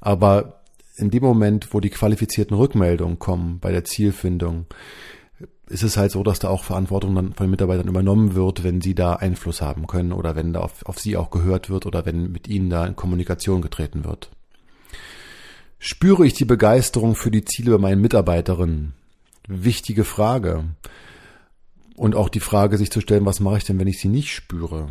Aber 0.00 0.60
in 0.96 1.10
dem 1.10 1.22
Moment, 1.22 1.72
wo 1.72 1.80
die 1.80 1.90
qualifizierten 1.90 2.56
Rückmeldungen 2.56 3.18
kommen 3.18 3.58
bei 3.58 3.72
der 3.72 3.84
Zielfindung, 3.84 4.66
ist 5.68 5.82
es 5.82 5.96
halt 5.96 6.12
so, 6.12 6.22
dass 6.22 6.38
da 6.38 6.48
auch 6.48 6.64
Verantwortung 6.64 7.14
dann 7.14 7.32
von 7.32 7.46
den 7.46 7.50
Mitarbeitern 7.50 7.88
übernommen 7.88 8.34
wird, 8.34 8.64
wenn 8.64 8.80
sie 8.80 8.94
da 8.94 9.14
Einfluss 9.14 9.60
haben 9.60 9.86
können 9.86 10.12
oder 10.12 10.34
wenn 10.34 10.52
da 10.52 10.60
auf, 10.60 10.84
auf 10.86 10.98
sie 10.98 11.16
auch 11.16 11.30
gehört 11.30 11.70
wird 11.70 11.86
oder 11.86 12.06
wenn 12.06 12.32
mit 12.32 12.48
ihnen 12.48 12.70
da 12.70 12.86
in 12.86 12.96
Kommunikation 12.96 13.60
getreten 13.60 14.04
wird. 14.04 14.30
Spüre 15.78 16.26
ich 16.26 16.34
die 16.34 16.44
Begeisterung 16.44 17.14
für 17.14 17.30
die 17.30 17.44
Ziele 17.44 17.72
bei 17.72 17.78
meinen 17.78 18.00
Mitarbeiterinnen? 18.00 18.94
Wichtige 19.46 20.04
Frage. 20.04 20.64
Und 21.94 22.14
auch 22.14 22.28
die 22.28 22.40
Frage, 22.40 22.78
sich 22.78 22.90
zu 22.90 23.00
stellen, 23.00 23.26
was 23.26 23.40
mache 23.40 23.58
ich 23.58 23.64
denn, 23.64 23.78
wenn 23.78 23.88
ich 23.88 24.00
sie 24.00 24.08
nicht 24.08 24.32
spüre? 24.32 24.88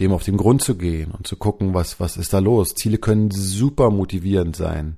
Dem 0.00 0.12
auf 0.12 0.24
den 0.24 0.36
Grund 0.36 0.62
zu 0.62 0.76
gehen 0.76 1.10
und 1.10 1.26
zu 1.26 1.36
gucken, 1.36 1.74
was, 1.74 2.00
was 2.00 2.16
ist 2.16 2.32
da 2.32 2.38
los? 2.38 2.74
Ziele 2.74 2.98
können 2.98 3.30
super 3.30 3.90
motivierend 3.90 4.56
sein 4.56 4.96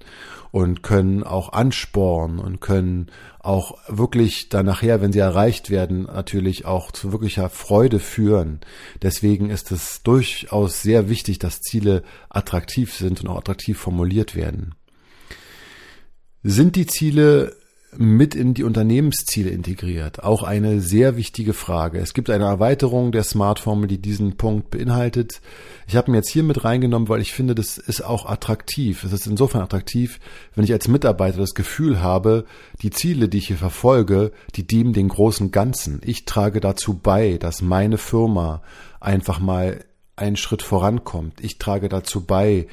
und 0.52 0.82
können 0.82 1.24
auch 1.24 1.52
anspornen 1.52 2.38
und 2.38 2.60
können 2.60 3.10
auch 3.40 3.78
wirklich 3.88 4.48
dann 4.50 4.66
nachher, 4.66 5.00
wenn 5.00 5.12
sie 5.12 5.18
erreicht 5.18 5.70
werden, 5.70 6.04
natürlich 6.04 6.66
auch 6.66 6.92
zu 6.92 7.10
wirklicher 7.10 7.48
Freude 7.48 7.98
führen. 7.98 8.60
Deswegen 9.00 9.50
ist 9.50 9.72
es 9.72 10.02
durchaus 10.02 10.82
sehr 10.82 11.08
wichtig, 11.08 11.38
dass 11.38 11.60
Ziele 11.60 12.04
attraktiv 12.28 12.94
sind 12.94 13.22
und 13.22 13.28
auch 13.28 13.38
attraktiv 13.38 13.78
formuliert 13.78 14.36
werden. 14.36 14.74
Sind 16.42 16.76
die 16.76 16.86
Ziele 16.86 17.56
mit 17.96 18.34
in 18.34 18.54
die 18.54 18.64
Unternehmensziele 18.64 19.50
integriert? 19.50 20.22
Auch 20.22 20.42
eine 20.42 20.80
sehr 20.80 21.16
wichtige 21.16 21.52
Frage. 21.52 21.98
Es 21.98 22.14
gibt 22.14 22.30
eine 22.30 22.44
Erweiterung 22.44 23.12
der 23.12 23.22
Smart-Formel, 23.22 23.88
die 23.88 23.98
diesen 23.98 24.36
Punkt 24.36 24.70
beinhaltet. 24.70 25.40
Ich 25.86 25.96
habe 25.96 26.10
ihn 26.10 26.14
jetzt 26.14 26.30
hier 26.30 26.42
mit 26.42 26.64
reingenommen, 26.64 27.08
weil 27.08 27.20
ich 27.20 27.32
finde, 27.32 27.54
das 27.54 27.78
ist 27.78 28.02
auch 28.02 28.26
attraktiv. 28.26 29.04
Es 29.04 29.12
ist 29.12 29.26
insofern 29.26 29.62
attraktiv, 29.62 30.20
wenn 30.54 30.64
ich 30.64 30.72
als 30.72 30.88
Mitarbeiter 30.88 31.38
das 31.38 31.54
Gefühl 31.54 32.02
habe, 32.02 32.44
die 32.80 32.90
Ziele, 32.90 33.28
die 33.28 33.38
ich 33.38 33.48
hier 33.48 33.56
verfolge, 33.56 34.32
die 34.54 34.66
dienen 34.66 34.92
den 34.92 35.08
großen 35.08 35.50
Ganzen. 35.50 36.00
Ich 36.04 36.24
trage 36.24 36.60
dazu 36.60 36.94
bei, 36.94 37.38
dass 37.38 37.62
meine 37.62 37.98
Firma 37.98 38.62
einfach 39.00 39.40
mal 39.40 39.84
einen 40.16 40.36
Schritt 40.36 40.62
vorankommt. 40.62 41.42
Ich 41.42 41.58
trage 41.58 41.88
dazu 41.88 42.24
bei, 42.24 42.66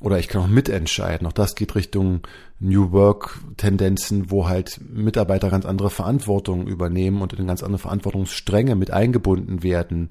oder 0.00 0.18
ich 0.18 0.28
kann 0.28 0.42
auch 0.42 0.48
mitentscheiden. 0.48 1.26
Auch 1.26 1.32
das 1.32 1.54
geht 1.54 1.74
Richtung 1.74 2.20
New 2.58 2.90
Work-Tendenzen, 2.92 4.30
wo 4.30 4.48
halt 4.48 4.80
Mitarbeiter 4.82 5.50
ganz 5.50 5.66
andere 5.66 5.90
Verantwortung 5.90 6.66
übernehmen 6.66 7.20
und 7.20 7.34
in 7.34 7.46
ganz 7.46 7.62
andere 7.62 7.80
Verantwortungsstränge 7.80 8.76
mit 8.76 8.90
eingebunden 8.90 9.62
werden. 9.62 10.08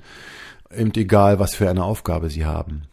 Eben 0.76 0.94
egal, 0.96 1.40
was 1.40 1.56
für 1.56 1.70
eine 1.70 1.84
Aufgabe 1.84 2.30
sie 2.30 2.46
haben. 2.46 2.84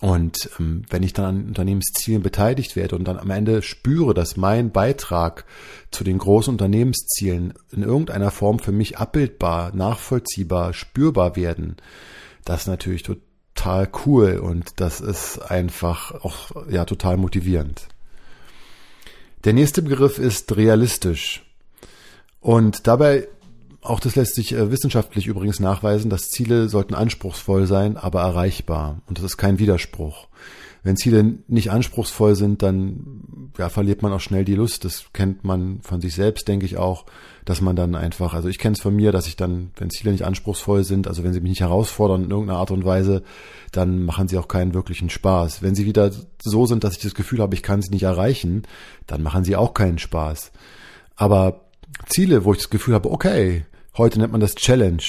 Und 0.00 0.50
ähm, 0.58 0.82
wenn 0.90 1.04
ich 1.04 1.12
dann 1.12 1.24
an 1.24 1.46
Unternehmenszielen 1.46 2.22
beteiligt 2.22 2.76
werde 2.76 2.96
und 2.96 3.04
dann 3.04 3.18
am 3.18 3.30
Ende 3.30 3.62
spüre, 3.62 4.14
dass 4.14 4.36
mein 4.36 4.72
Beitrag 4.72 5.44
zu 5.90 6.02
den 6.02 6.18
großen 6.18 6.52
Unternehmenszielen 6.52 7.54
in 7.70 7.84
irgendeiner 7.84 8.32
Form 8.32 8.58
für 8.58 8.72
mich 8.72 8.98
abbildbar, 8.98 9.74
nachvollziehbar, 9.74 10.74
spürbar 10.74 11.36
werden, 11.36 11.76
das 12.44 12.62
ist 12.62 12.66
natürlich 12.66 13.04
total 13.04 13.22
total 13.62 13.88
cool 14.06 14.38
und 14.38 14.80
das 14.80 15.00
ist 15.00 15.38
einfach 15.38 16.24
auch 16.24 16.50
ja 16.68 16.84
total 16.84 17.16
motivierend. 17.16 17.86
Der 19.44 19.52
nächste 19.52 19.82
Begriff 19.82 20.18
ist 20.18 20.56
realistisch. 20.56 21.44
Und 22.40 22.88
dabei, 22.88 23.28
auch 23.80 24.00
das 24.00 24.16
lässt 24.16 24.34
sich 24.34 24.52
äh, 24.52 24.70
wissenschaftlich 24.72 25.28
übrigens 25.28 25.60
nachweisen, 25.60 26.10
dass 26.10 26.30
Ziele 26.30 26.68
sollten 26.68 26.94
anspruchsvoll 26.94 27.66
sein, 27.66 27.96
aber 27.96 28.22
erreichbar. 28.22 29.00
Und 29.06 29.18
das 29.18 29.24
ist 29.24 29.36
kein 29.36 29.60
Widerspruch 29.60 30.26
wenn 30.82 30.96
Ziele 30.96 31.38
nicht 31.46 31.70
anspruchsvoll 31.70 32.34
sind, 32.34 32.62
dann 32.62 33.50
ja, 33.56 33.68
verliert 33.68 34.02
man 34.02 34.12
auch 34.12 34.20
schnell 34.20 34.44
die 34.44 34.56
Lust. 34.56 34.84
Das 34.84 35.04
kennt 35.12 35.44
man 35.44 35.80
von 35.82 36.00
sich 36.00 36.14
selbst, 36.14 36.48
denke 36.48 36.66
ich 36.66 36.76
auch, 36.76 37.06
dass 37.44 37.60
man 37.60 37.76
dann 37.76 37.94
einfach, 37.94 38.34
also 38.34 38.48
ich 38.48 38.58
kenne 38.58 38.74
es 38.74 38.82
von 38.82 38.94
mir, 38.94 39.12
dass 39.12 39.28
ich 39.28 39.36
dann, 39.36 39.70
wenn 39.76 39.90
Ziele 39.90 40.10
nicht 40.10 40.24
anspruchsvoll 40.24 40.82
sind, 40.82 41.06
also 41.06 41.22
wenn 41.22 41.32
sie 41.32 41.40
mich 41.40 41.50
nicht 41.50 41.60
herausfordern 41.60 42.24
in 42.24 42.30
irgendeiner 42.30 42.58
Art 42.58 42.72
und 42.72 42.84
Weise, 42.84 43.22
dann 43.70 44.02
machen 44.02 44.26
sie 44.26 44.38
auch 44.38 44.48
keinen 44.48 44.74
wirklichen 44.74 45.08
Spaß. 45.08 45.62
Wenn 45.62 45.76
sie 45.76 45.86
wieder 45.86 46.10
so 46.40 46.66
sind, 46.66 46.82
dass 46.82 46.96
ich 46.96 47.02
das 47.02 47.14
Gefühl 47.14 47.40
habe, 47.40 47.54
ich 47.54 47.62
kann 47.62 47.80
sie 47.80 47.90
nicht 47.90 48.04
erreichen, 48.04 48.64
dann 49.06 49.22
machen 49.22 49.44
sie 49.44 49.54
auch 49.54 49.74
keinen 49.74 49.98
Spaß. 49.98 50.50
Aber 51.14 51.60
Ziele, 52.08 52.44
wo 52.44 52.52
ich 52.52 52.58
das 52.58 52.70
Gefühl 52.70 52.94
habe, 52.94 53.10
okay, 53.10 53.66
heute 53.96 54.18
nennt 54.18 54.32
man 54.32 54.40
das 54.40 54.56
Challenge, 54.56 55.02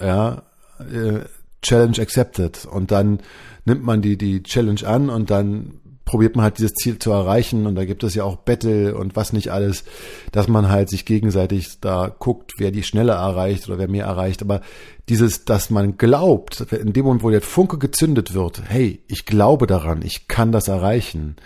ja, 0.00 0.42
äh, 0.80 1.20
Challenge 1.64 1.98
accepted. 2.00 2.66
Und 2.66 2.90
dann 2.90 3.20
nimmt 3.64 3.84
man 3.84 4.02
die, 4.02 4.16
die 4.16 4.42
Challenge 4.42 4.86
an 4.86 5.10
und 5.10 5.30
dann 5.30 5.80
probiert 6.04 6.36
man 6.36 6.44
halt 6.44 6.58
dieses 6.58 6.74
Ziel 6.74 6.98
zu 6.98 7.10
erreichen. 7.10 7.66
Und 7.66 7.74
da 7.74 7.84
gibt 7.84 8.04
es 8.04 8.14
ja 8.14 8.24
auch 8.24 8.36
Battle 8.36 8.94
und 8.94 9.16
was 9.16 9.32
nicht 9.32 9.50
alles, 9.50 9.84
dass 10.32 10.48
man 10.48 10.68
halt 10.68 10.90
sich 10.90 11.04
gegenseitig 11.04 11.80
da 11.80 12.14
guckt, 12.16 12.52
wer 12.58 12.70
die 12.70 12.82
schneller 12.82 13.14
erreicht 13.14 13.68
oder 13.68 13.78
wer 13.78 13.88
mehr 13.88 14.04
erreicht. 14.04 14.42
Aber 14.42 14.60
dieses, 15.08 15.44
dass 15.44 15.70
man 15.70 15.96
glaubt, 15.96 16.60
in 16.72 16.92
dem 16.92 17.04
Moment, 17.04 17.22
wo 17.22 17.30
der 17.30 17.40
Funke 17.40 17.78
gezündet 17.78 18.34
wird, 18.34 18.62
hey, 18.68 19.00
ich 19.08 19.24
glaube 19.24 19.66
daran, 19.66 20.02
ich 20.02 20.28
kann 20.28 20.52
das 20.52 20.68
erreichen. 20.68 21.36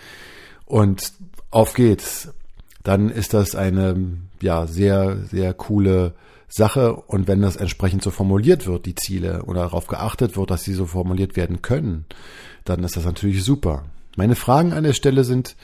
Und 0.65 1.13
auf 1.51 1.73
geht's, 1.73 2.29
dann 2.83 3.09
ist 3.09 3.33
das 3.33 3.55
eine, 3.55 4.17
ja, 4.41 4.67
sehr, 4.67 5.17
sehr 5.31 5.53
coole 5.53 6.13
Sache. 6.49 6.95
Und 6.95 7.27
wenn 7.27 7.41
das 7.41 7.55
entsprechend 7.55 8.03
so 8.03 8.11
formuliert 8.11 8.67
wird, 8.67 8.85
die 8.85 8.95
Ziele, 8.95 9.43
oder 9.43 9.61
darauf 9.61 9.87
geachtet 9.87 10.35
wird, 10.35 10.51
dass 10.51 10.63
sie 10.63 10.73
so 10.73 10.85
formuliert 10.85 11.35
werden 11.35 11.61
können, 11.61 12.05
dann 12.65 12.83
ist 12.83 12.97
das 12.97 13.05
natürlich 13.05 13.43
super. 13.43 13.85
Meine 14.17 14.35
Fragen 14.35 14.73
an 14.73 14.83
der 14.83 14.93
Stelle 14.93 15.23
sind, 15.23 15.55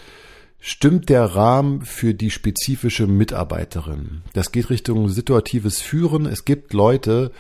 stimmt 0.59 1.09
der 1.09 1.25
Rahmen 1.25 1.81
für 1.81 2.13
die 2.13 2.31
spezifische 2.31 3.07
Mitarbeiterin? 3.07 4.21
Das 4.33 4.51
geht 4.51 4.69
Richtung 4.69 5.09
situatives 5.09 5.81
Führen. 5.81 6.25
Es 6.25 6.45
gibt 6.45 6.73
Leute, 6.73 7.31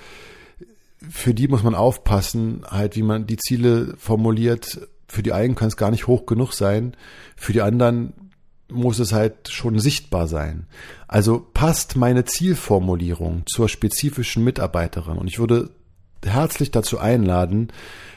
für 1.09 1.33
die 1.33 1.47
muss 1.47 1.63
man 1.63 1.75
aufpassen, 1.75 2.63
halt, 2.69 2.95
wie 2.95 3.03
man 3.03 3.27
die 3.27 3.37
Ziele 3.37 3.95
formuliert. 3.97 4.87
Für 5.07 5.23
die 5.23 5.33
einen 5.33 5.55
kann 5.55 5.67
es 5.67 5.77
gar 5.77 5.91
nicht 5.91 6.07
hoch 6.07 6.25
genug 6.25 6.53
sein. 6.53 6.97
Für 7.35 7.53
die 7.53 7.61
anderen 7.61 8.13
muss 8.69 8.99
es 8.99 9.13
halt 9.13 9.49
schon 9.49 9.79
sichtbar 9.79 10.27
sein. 10.27 10.67
Also 11.07 11.45
passt 11.53 11.95
meine 11.95 12.25
Zielformulierung 12.25 13.43
zur 13.45 13.69
spezifischen 13.69 14.43
Mitarbeiterin. 14.43 15.17
Und 15.17 15.27
ich 15.27 15.39
würde 15.39 15.69
herzlich 16.23 16.71
dazu 16.71 16.97
einladen, 16.99 17.71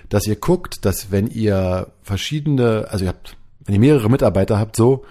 dass 0.08 0.26
ihr 0.26 0.36
guckt, 0.36 0.84
dass 0.84 1.10
wenn 1.10 1.26
ihr 1.26 1.92
verschiedene, 2.02 2.86
also 2.90 3.04
ihr 3.04 3.10
habt, 3.10 3.36
wenn 3.64 3.74
ihr 3.74 3.80
mehrere 3.80 4.08
Mitarbeiter 4.08 4.58
habt, 4.58 4.76
so, 4.76 5.04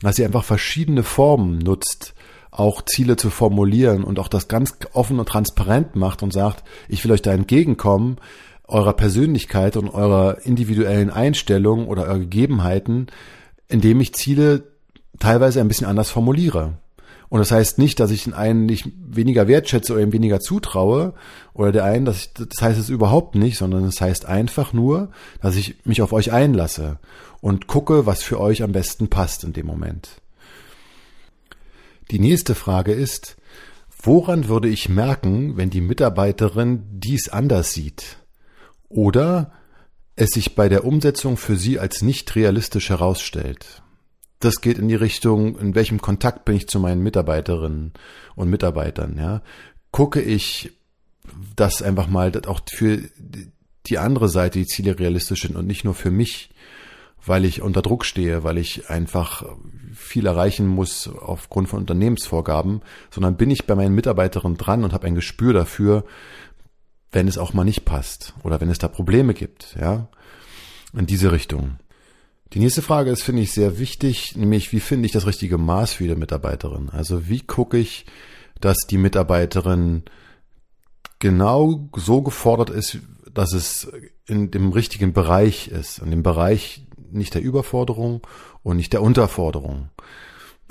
dass 0.00 0.18
ihr 0.18 0.26
einfach 0.26 0.44
verschiedene 0.44 1.02
Formen 1.02 1.58
nutzt, 1.58 2.14
auch 2.50 2.82
Ziele 2.82 3.16
zu 3.16 3.30
formulieren 3.30 4.04
und 4.04 4.20
auch 4.20 4.28
das 4.28 4.46
ganz 4.46 4.76
offen 4.92 5.18
und 5.18 5.28
transparent 5.28 5.96
macht 5.96 6.22
und 6.22 6.32
sagt, 6.32 6.62
ich 6.88 7.02
will 7.04 7.10
euch 7.10 7.22
da 7.22 7.32
entgegenkommen, 7.32 8.18
eurer 8.68 8.92
Persönlichkeit 8.92 9.76
und 9.76 9.88
eurer 9.88 10.38
individuellen 10.44 11.10
Einstellung 11.10 11.88
oder 11.88 12.04
eurer 12.04 12.20
Gegebenheiten, 12.20 13.08
indem 13.66 14.00
ich 14.00 14.14
Ziele 14.14 14.73
teilweise 15.18 15.60
ein 15.60 15.68
bisschen 15.68 15.86
anders 15.86 16.10
formuliere. 16.10 16.78
Und 17.28 17.40
das 17.40 17.50
heißt 17.50 17.78
nicht, 17.78 17.98
dass 18.00 18.10
ich 18.10 18.24
den 18.24 18.34
einen 18.34 18.66
nicht 18.66 18.86
weniger 18.96 19.48
wertschätze 19.48 19.92
oder 19.92 20.02
ihm 20.02 20.12
weniger 20.12 20.40
zutraue 20.40 21.14
oder 21.52 21.72
der 21.72 21.84
einen, 21.84 22.06
ich, 22.06 22.32
das 22.32 22.60
heißt 22.60 22.78
es 22.78 22.90
überhaupt 22.90 23.34
nicht, 23.34 23.58
sondern 23.58 23.84
es 23.84 23.96
das 23.96 24.02
heißt 24.02 24.26
einfach 24.26 24.72
nur, 24.72 25.10
dass 25.40 25.56
ich 25.56 25.84
mich 25.84 26.02
auf 26.02 26.12
euch 26.12 26.32
einlasse 26.32 26.98
und 27.40 27.66
gucke, 27.66 28.06
was 28.06 28.22
für 28.22 28.38
euch 28.38 28.62
am 28.62 28.72
besten 28.72 29.08
passt 29.08 29.42
in 29.44 29.52
dem 29.52 29.66
Moment. 29.66 30.20
Die 32.10 32.18
nächste 32.18 32.54
Frage 32.54 32.92
ist, 32.92 33.36
woran 34.02 34.48
würde 34.48 34.68
ich 34.68 34.88
merken, 34.88 35.56
wenn 35.56 35.70
die 35.70 35.80
Mitarbeiterin 35.80 36.84
dies 36.90 37.28
anders 37.30 37.72
sieht? 37.72 38.18
Oder 38.88 39.52
es 40.14 40.30
sich 40.30 40.54
bei 40.54 40.68
der 40.68 40.84
Umsetzung 40.84 41.36
für 41.36 41.56
sie 41.56 41.78
als 41.78 42.02
nicht 42.02 42.36
realistisch 42.36 42.90
herausstellt? 42.90 43.82
Das 44.44 44.60
geht 44.60 44.78
in 44.78 44.88
die 44.88 44.94
Richtung, 44.94 45.58
in 45.58 45.74
welchem 45.74 46.00
Kontakt 46.00 46.44
bin 46.44 46.56
ich 46.56 46.68
zu 46.68 46.78
meinen 46.78 47.02
Mitarbeiterinnen 47.02 47.92
und 48.34 48.50
Mitarbeitern, 48.50 49.16
ja. 49.18 49.42
Gucke 49.90 50.20
ich, 50.20 50.72
dass 51.56 51.82
einfach 51.82 52.08
mal 52.08 52.30
dass 52.30 52.46
auch 52.46 52.60
für 52.70 53.00
die 53.86 53.98
andere 53.98 54.28
Seite 54.28 54.58
die 54.58 54.66
Ziele 54.66 54.98
realistisch 54.98 55.42
sind 55.42 55.56
und 55.56 55.66
nicht 55.66 55.84
nur 55.84 55.94
für 55.94 56.10
mich, 56.10 56.50
weil 57.24 57.44
ich 57.44 57.62
unter 57.62 57.80
Druck 57.80 58.04
stehe, 58.04 58.44
weil 58.44 58.58
ich 58.58 58.90
einfach 58.90 59.44
viel 59.94 60.26
erreichen 60.26 60.66
muss 60.66 61.08
aufgrund 61.08 61.68
von 61.68 61.80
Unternehmensvorgaben, 61.80 62.82
sondern 63.10 63.36
bin 63.36 63.50
ich 63.50 63.66
bei 63.66 63.74
meinen 63.74 63.94
Mitarbeiterinnen 63.94 64.58
dran 64.58 64.84
und 64.84 64.92
habe 64.92 65.06
ein 65.06 65.14
Gespür 65.14 65.52
dafür, 65.52 66.04
wenn 67.12 67.28
es 67.28 67.38
auch 67.38 67.54
mal 67.54 67.64
nicht 67.64 67.84
passt 67.84 68.34
oder 68.42 68.60
wenn 68.60 68.68
es 68.68 68.78
da 68.78 68.88
Probleme 68.88 69.32
gibt, 69.32 69.76
ja, 69.80 70.08
in 70.92 71.06
diese 71.06 71.32
Richtung. 71.32 71.78
Die 72.54 72.60
nächste 72.60 72.82
Frage 72.82 73.10
ist, 73.10 73.24
finde 73.24 73.42
ich, 73.42 73.50
sehr 73.50 73.80
wichtig, 73.80 74.36
nämlich 74.36 74.72
wie 74.72 74.78
finde 74.78 75.06
ich 75.06 75.12
das 75.12 75.26
richtige 75.26 75.58
Maß 75.58 75.94
für 75.94 76.06
die 76.06 76.14
Mitarbeiterin? 76.14 76.88
Also 76.88 77.28
wie 77.28 77.40
gucke 77.40 77.78
ich, 77.78 78.06
dass 78.60 78.78
die 78.88 78.96
Mitarbeiterin 78.96 80.04
genau 81.18 81.88
so 81.96 82.22
gefordert 82.22 82.70
ist, 82.70 82.98
dass 83.32 83.52
es 83.52 83.90
in 84.26 84.52
dem 84.52 84.70
richtigen 84.70 85.12
Bereich 85.12 85.66
ist, 85.66 85.98
in 85.98 86.12
dem 86.12 86.22
Bereich 86.22 86.86
nicht 87.10 87.34
der 87.34 87.42
Überforderung 87.42 88.24
und 88.62 88.76
nicht 88.76 88.92
der 88.92 89.02
Unterforderung. 89.02 89.90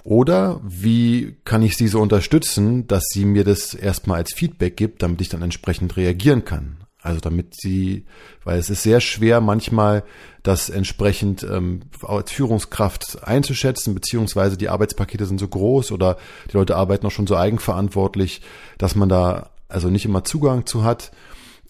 Oder 0.05 0.61
wie 0.63 1.35
kann 1.43 1.63
ich 1.63 1.75
sie 1.75 1.89
so 1.89 2.01
unterstützen, 2.01 2.87
dass 2.87 3.03
sie 3.09 3.25
mir 3.25 3.43
das 3.43 3.73
erstmal 3.73 4.19
als 4.19 4.33
Feedback 4.33 4.77
gibt, 4.77 5.01
damit 5.01 5.19
ich 5.19 5.29
dann 5.29 5.41
entsprechend 5.41 5.97
reagieren 5.97 6.45
kann? 6.45 6.82
Also 7.03 7.19
damit 7.19 7.53
sie, 7.53 8.05
weil 8.45 8.57
es 8.57 8.69
ist 8.69 8.81
sehr 8.81 9.01
schwer 9.01 9.41
manchmal, 9.41 10.03
das 10.41 10.69
entsprechend 10.69 11.43
ähm, 11.43 11.81
als 12.01 12.31
Führungskraft 12.31 13.27
einzuschätzen, 13.27 13.93
beziehungsweise 13.93 14.55
die 14.55 14.69
Arbeitspakete 14.69 15.25
sind 15.25 15.37
so 15.37 15.49
groß 15.49 15.91
oder 15.91 16.17
die 16.49 16.55
Leute 16.55 16.77
arbeiten 16.77 17.05
auch 17.05 17.11
schon 17.11 17.27
so 17.27 17.35
eigenverantwortlich, 17.35 18.41
dass 18.77 18.95
man 18.95 19.09
da 19.09 19.49
also 19.67 19.89
nicht 19.89 20.05
immer 20.05 20.23
Zugang 20.23 20.65
zu 20.65 20.85
hat. 20.85 21.11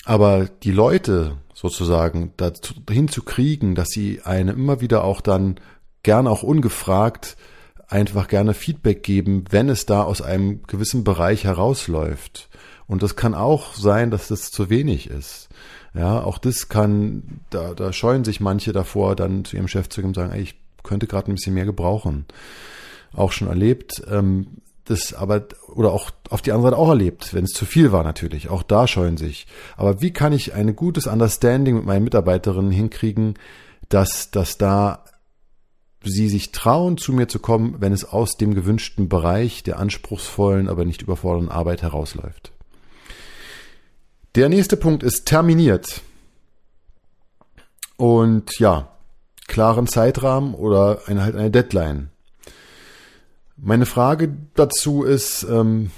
Aber 0.06 0.46
die 0.46 0.72
Leute 0.72 1.38
sozusagen 1.56 2.34
dahin 2.38 3.08
zu 3.08 3.24
kriegen, 3.24 3.74
dass 3.74 3.90
sie 3.90 4.22
einem 4.22 4.56
immer 4.56 4.82
wieder 4.82 5.04
auch 5.04 5.22
dann 5.22 5.60
gern 6.04 6.28
auch 6.28 6.44
ungefragt 6.44 7.38
einfach 7.88 8.28
gerne 8.28 8.54
Feedback 8.54 9.02
geben, 9.02 9.46
wenn 9.50 9.70
es 9.70 9.86
da 9.86 10.04
aus 10.04 10.22
einem 10.22 10.62
gewissen 10.64 11.04
Bereich 11.04 11.44
herausläuft. 11.44 12.50
Und 12.88 13.04
das 13.04 13.16
kann 13.16 13.34
auch 13.34 13.74
sein, 13.74 14.12
dass 14.12 14.28
das 14.28 14.52
zu 14.52 14.70
wenig 14.70 15.10
ist. 15.10 15.50
Ja, 15.94 16.24
auch 16.24 16.38
das 16.38 16.70
kann, 16.70 17.42
da, 17.50 17.74
da 17.74 17.94
scheuen 17.94 18.24
sich 18.24 18.40
manche 18.40 18.74
davor, 18.74 19.16
dann 19.16 19.46
zu 19.46 19.56
ihrem 19.56 19.68
Chef 19.68 19.90
zu 19.90 20.02
gehen 20.02 20.10
und 20.10 20.16
sagen, 20.16 20.32
ey, 20.32 20.42
ich 20.42 20.56
könnte 20.84 21.08
gerade 21.08 21.32
ein 21.32 21.36
bisschen 21.36 21.54
mehr 21.54 21.66
gebrauchen. 21.66 22.26
Auch 23.14 23.32
schon 23.32 23.48
erlebt. 23.48 24.04
Ähm, 24.10 24.48
das 24.86 25.14
aber, 25.14 25.46
oder 25.74 25.94
auch 25.94 26.12
auf 26.30 26.42
die 26.42 26.52
andere 26.52 26.72
Seite 26.72 26.82
auch 26.82 26.90
erlebt, 26.90 27.34
wenn 27.34 27.46
es 27.46 27.52
zu 27.52 27.66
viel 27.66 27.92
war 27.92 28.04
natürlich. 28.04 28.50
Auch 28.50 28.64
da 28.64 28.88
scheuen 28.88 29.18
sich. 29.18 29.48
Aber 29.78 30.02
wie 30.02 30.12
kann 30.12 30.34
ich 30.34 30.54
ein 30.54 30.76
gutes 30.76 31.08
Understanding 31.08 31.76
mit 31.76 31.86
meinen 31.86 32.04
Mitarbeiterinnen 32.04 32.72
hinkriegen, 32.72 33.36
dass, 33.90 34.32
dass 34.32 34.58
da 34.58 35.06
sie 36.04 36.28
sich 36.28 36.52
trauen, 36.52 36.98
zu 36.98 37.14
mir 37.14 37.28
zu 37.28 37.40
kommen, 37.40 37.76
wenn 37.80 37.94
es 37.94 38.04
aus 38.04 38.36
dem 38.36 38.54
gewünschten 38.54 39.08
Bereich 39.08 39.64
der 39.64 39.80
anspruchsvollen, 39.80 40.68
aber 40.68 40.84
nicht 40.84 41.02
überfordernden 41.02 41.52
Arbeit 41.52 41.82
herausläuft. 41.82 42.53
Der 44.36 44.50
nächste 44.50 44.78
Punkt 44.78 45.04
ist 45.04 45.26
terminiert. 45.26 46.02
Und 47.98 48.58
ja, 48.58 48.90
klaren 49.48 49.88
Zeitrahmen 49.88 50.56
oder 50.56 51.02
eine, 51.06 51.22
halt 51.22 51.36
eine 51.36 51.52
Deadline. 51.52 52.10
Meine 53.56 53.86
Frage 53.86 54.36
dazu 54.56 55.04
ist, 55.04 55.44
ähm, 55.44 55.92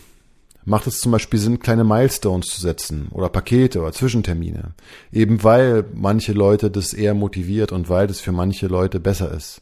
macht 0.65 0.85
es 0.87 0.99
zum 0.99 1.13
Beispiel 1.13 1.39
Sinn, 1.39 1.59
kleine 1.59 1.85
Milestones 1.85 2.47
zu 2.47 2.59
setzen 2.59 3.07
oder 3.11 3.29
Pakete 3.29 3.79
oder 3.81 3.93
Zwischentermine? 3.93 4.73
Eben 5.13 5.43
weil 5.43 5.85
manche 5.93 6.33
Leute 6.33 6.69
das 6.69 6.93
eher 6.93 7.13
motiviert 7.13 7.71
und 7.71 7.87
weil 7.87 8.07
das 8.07 8.19
für 8.19 8.33
manche 8.33 8.67
Leute 8.67 8.99
besser 8.99 9.31
ist. 9.31 9.61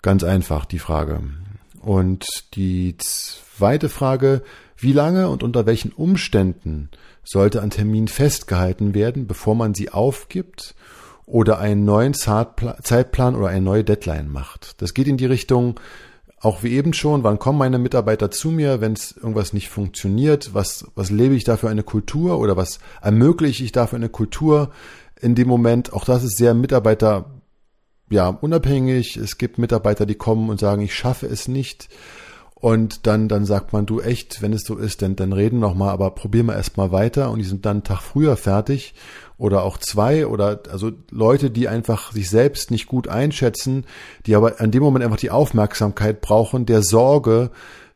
Ganz 0.00 0.22
einfach 0.22 0.64
die 0.64 0.78
Frage. 0.78 1.22
Und 1.80 2.24
die 2.54 2.96
zweite 2.98 3.88
Frage, 3.88 4.42
wie 4.78 4.92
lange 4.92 5.28
und 5.28 5.42
unter 5.42 5.66
welchen 5.66 5.92
Umständen 5.92 6.90
sollte 7.24 7.62
ein 7.62 7.70
Termin 7.70 8.08
festgehalten 8.08 8.94
werden, 8.94 9.26
bevor 9.26 9.54
man 9.54 9.74
sie 9.74 9.90
aufgibt 9.90 10.74
oder 11.26 11.58
einen 11.58 11.84
neuen 11.84 12.14
Zeitplan 12.14 13.34
oder 13.34 13.48
eine 13.48 13.60
neue 13.60 13.84
Deadline 13.84 14.28
macht? 14.28 14.80
Das 14.80 14.94
geht 14.94 15.08
in 15.08 15.16
die 15.16 15.26
Richtung, 15.26 15.80
auch 16.40 16.62
wie 16.62 16.72
eben 16.72 16.92
schon, 16.92 17.24
wann 17.24 17.40
kommen 17.40 17.58
meine 17.58 17.78
Mitarbeiter 17.78 18.30
zu 18.30 18.50
mir, 18.50 18.80
wenn 18.80 18.92
es 18.92 19.12
irgendwas 19.12 19.52
nicht 19.52 19.68
funktioniert? 19.68 20.54
Was, 20.54 20.86
was 20.94 21.10
lebe 21.10 21.34
ich 21.34 21.42
da 21.42 21.56
für 21.56 21.68
eine 21.68 21.82
Kultur 21.82 22.38
oder 22.38 22.56
was 22.56 22.78
ermögliche 23.02 23.64
ich 23.64 23.72
da 23.72 23.88
für 23.88 23.96
eine 23.96 24.08
Kultur 24.08 24.70
in 25.20 25.34
dem 25.34 25.48
Moment? 25.48 25.92
Auch 25.92 26.04
das 26.04 26.22
ist 26.22 26.36
sehr 26.36 26.54
Mitarbeiter, 26.54 27.42
ja, 28.10 28.28
unabhängig. 28.28 29.16
Es 29.16 29.38
gibt 29.38 29.58
Mitarbeiter, 29.58 30.06
die 30.06 30.14
kommen 30.14 30.50
und 30.50 30.60
sagen, 30.60 30.82
ich 30.82 30.94
schaffe 30.94 31.26
es 31.26 31.48
nicht. 31.48 31.88
Und 32.60 33.06
dann, 33.06 33.28
dann 33.28 33.44
sagt 33.44 33.72
man, 33.72 33.86
du 33.86 34.00
echt, 34.00 34.42
wenn 34.42 34.52
es 34.52 34.64
so 34.64 34.76
ist, 34.76 35.02
dann, 35.02 35.14
dann 35.14 35.32
reden 35.32 35.60
noch 35.60 35.74
mal, 35.74 35.90
aber 35.90 36.10
probier 36.10 36.42
mal 36.42 36.56
erst 36.56 36.76
mal 36.76 36.90
weiter 36.90 37.30
und 37.30 37.38
die 37.38 37.44
sind 37.44 37.64
dann 37.64 37.78
einen 37.78 37.84
Tag 37.84 38.00
früher 38.00 38.36
fertig 38.36 38.94
oder 39.36 39.62
auch 39.62 39.78
zwei 39.78 40.26
oder 40.26 40.62
also 40.70 40.90
Leute, 41.10 41.50
die 41.52 41.68
einfach 41.68 42.10
sich 42.10 42.28
selbst 42.28 42.72
nicht 42.72 42.88
gut 42.88 43.06
einschätzen, 43.06 43.86
die 44.26 44.34
aber 44.34 44.60
an 44.60 44.72
dem 44.72 44.82
Moment 44.82 45.04
einfach 45.04 45.18
die 45.18 45.30
Aufmerksamkeit 45.30 46.20
brauchen, 46.20 46.66
der 46.66 46.82
Sorge, 46.82 47.50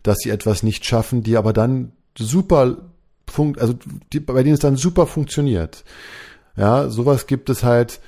dass 0.04 0.18
sie 0.18 0.30
etwas 0.30 0.62
nicht 0.62 0.84
schaffen, 0.84 1.24
die 1.24 1.36
aber 1.36 1.52
dann 1.52 1.90
super 2.16 2.76
funkt, 3.28 3.60
also 3.60 3.74
die, 4.12 4.20
bei 4.20 4.44
denen 4.44 4.54
es 4.54 4.60
dann 4.60 4.76
super 4.76 5.06
funktioniert. 5.06 5.82
Ja, 6.56 6.88
sowas 6.88 7.26
gibt 7.26 7.50
es 7.50 7.64
halt, 7.64 8.00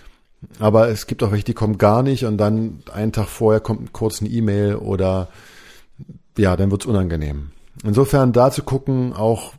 aber 0.61 0.89
es 0.89 1.09
gibt 1.09 1.25
auch 1.25 1.33
welche, 1.33 1.47
die 1.47 1.55
kommen 1.55 1.79
gar 1.79 2.05
nicht 2.05 2.25
und 2.25 2.39
dann 2.39 2.83
einen 2.93 3.11
Tag 3.11 3.27
vorher 3.27 3.61
kommt 3.61 3.93
kurz 3.93 4.21
eine 4.21 4.31
E-Mail 4.31 4.77
oder 4.77 5.29
ja, 6.37 6.57
dann 6.57 6.71
wird's 6.71 6.87
unangenehm. 6.87 7.51
Insofern 7.83 8.33
da 8.33 8.51
zu 8.51 8.63
gucken, 8.63 9.13
auch 9.13 9.55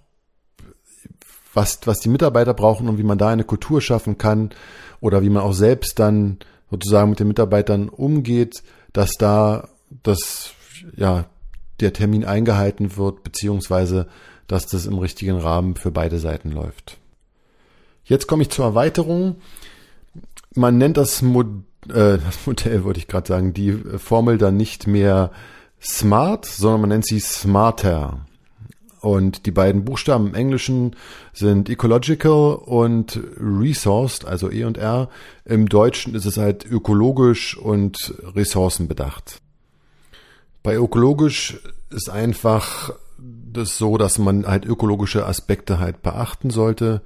was, 1.54 1.80
was 1.86 2.00
die 2.00 2.10
Mitarbeiter 2.10 2.54
brauchen 2.54 2.90
und 2.90 2.98
wie 2.98 3.04
man 3.04 3.18
da 3.18 3.30
eine 3.30 3.44
Kultur 3.44 3.82
schaffen 3.82 4.18
kann 4.18 4.50
oder 5.00 5.22
wie 5.22 5.30
man 5.30 5.44
auch 5.44 5.54
selbst 5.54 6.00
dann 6.00 6.38
sozusagen 6.70 7.12
mit 7.12 7.20
den 7.20 7.28
Mitarbeitern 7.28 7.90
umgeht, 7.90 8.64
dass 8.94 9.12
da 9.14 9.70
das, 10.04 10.54
ja, 10.96 11.26
der 11.80 11.94
Termin 11.94 12.26
eingehalten 12.26 12.98
wird, 12.98 13.24
beziehungsweise 13.24 14.08
dass 14.48 14.68
das 14.68 14.86
im 14.86 14.98
richtigen 14.98 15.38
Rahmen 15.38 15.76
für 15.76 15.92
beide 15.92 16.20
Seiten 16.20 16.52
läuft. 16.52 16.98
Jetzt 18.04 18.28
komme 18.28 18.44
ich 18.44 18.50
zur 18.50 18.66
Erweiterung. 18.66 19.38
Man 20.54 20.78
nennt 20.78 20.98
das, 20.98 21.22
Mod 21.22 21.48
äh, 21.90 22.18
das 22.18 22.46
Modell, 22.46 22.84
wollte 22.84 23.00
ich 23.00 23.08
gerade 23.08 23.28
sagen, 23.28 23.54
die 23.54 23.74
Formel 23.74 24.38
dann 24.38 24.58
nicht 24.58 24.88
mehr 24.88 25.32
smart, 25.82 26.46
sondern 26.46 26.82
man 26.82 26.90
nennt 26.90 27.06
sie 27.06 27.20
smarter. 27.20 28.26
Und 29.02 29.46
die 29.46 29.52
beiden 29.52 29.86
Buchstaben 29.86 30.30
im 30.30 30.34
Englischen 30.34 30.96
sind 31.32 31.70
ecological 31.70 32.56
und 32.56 33.20
resourced, 33.38 34.26
also 34.26 34.50
E 34.50 34.64
und 34.64 34.80
R. 34.80 35.10
Im 35.46 35.70
Deutschen 35.70 36.16
ist 36.16 36.26
es 36.26 36.38
halt 36.38 36.66
ökologisch 36.66 37.56
und 37.56 38.16
ressourcenbedacht. 38.36 39.38
Bei 40.64 40.76
ökologisch 40.76 41.60
ist 41.92 42.10
einfach 42.10 42.94
das 43.20 43.78
so, 43.78 43.98
dass 43.98 44.18
man 44.18 44.48
halt 44.48 44.66
ökologische 44.66 45.28
Aspekte 45.28 45.80
halt 45.80 46.02
beachten 46.02 46.50
sollte. 46.50 47.04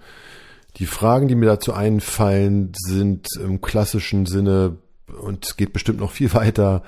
Die 0.77 0.85
Fragen, 0.85 1.27
die 1.27 1.35
mir 1.35 1.47
dazu 1.47 1.73
einfallen, 1.73 2.71
sind 2.73 3.27
im 3.43 3.59
klassischen 3.59 4.25
Sinne 4.25 4.77
und 5.21 5.57
geht 5.57 5.73
bestimmt 5.73 5.99
noch 5.99 6.11
viel 6.11 6.33
weiter 6.33 6.83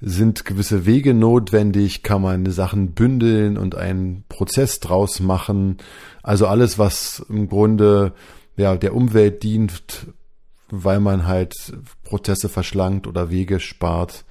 sind 0.00 0.44
gewisse 0.44 0.86
Wege 0.86 1.14
notwendig? 1.14 2.02
Kann 2.02 2.22
man 2.22 2.46
Sachen 2.50 2.92
bündeln 2.92 3.56
und 3.56 3.74
einen 3.74 4.24
Prozess 4.28 4.80
draus 4.80 5.20
machen? 5.20 5.78
Also 6.22 6.46
alles, 6.46 6.78
was 6.78 7.24
im 7.28 7.48
Grunde 7.48 8.12
ja 8.56 8.76
der 8.76 8.94
Umwelt 8.94 9.42
dient, 9.42 10.06
weil 10.70 11.00
man 11.00 11.26
halt 11.26 11.54
Prozesse 12.04 12.48
verschlankt 12.48 13.06
oder 13.06 13.30
Wege 13.30 13.60
spart. 13.60 14.24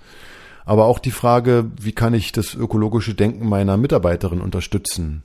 Aber 0.66 0.86
auch 0.86 1.00
die 1.00 1.12
Frage, 1.12 1.72
wie 1.80 1.94
kann 1.94 2.14
ich 2.14 2.32
das 2.32 2.56
ökologische 2.56 3.14
Denken 3.14 3.48
meiner 3.48 3.78
Mitarbeiterin 3.78 4.42
unterstützen? 4.42 5.24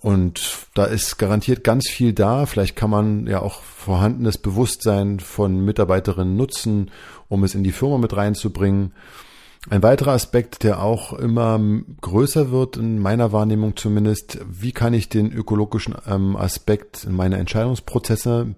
Und 0.00 0.66
da 0.74 0.84
ist 0.84 1.18
garantiert 1.18 1.62
ganz 1.62 1.88
viel 1.88 2.12
da. 2.12 2.46
Vielleicht 2.46 2.74
kann 2.74 2.90
man 2.90 3.26
ja 3.26 3.40
auch 3.40 3.62
vorhandenes 3.62 4.38
Bewusstsein 4.38 5.20
von 5.20 5.64
Mitarbeiterinnen 5.64 6.36
nutzen, 6.36 6.90
um 7.28 7.44
es 7.44 7.54
in 7.54 7.64
die 7.64 7.72
Firma 7.72 7.98
mit 7.98 8.16
reinzubringen. 8.16 8.92
Ein 9.68 9.82
weiterer 9.82 10.12
Aspekt, 10.12 10.62
der 10.62 10.80
auch 10.80 11.12
immer 11.12 11.60
größer 12.00 12.52
wird, 12.52 12.76
in 12.76 13.00
meiner 13.00 13.32
Wahrnehmung 13.32 13.76
zumindest, 13.76 14.38
wie 14.48 14.70
kann 14.70 14.94
ich 14.94 15.08
den 15.08 15.32
ökologischen 15.32 15.96
ähm, 16.06 16.36
Aspekt 16.36 17.02
in 17.02 17.14
meine 17.14 17.38
Entscheidungsprozesse 17.38 18.54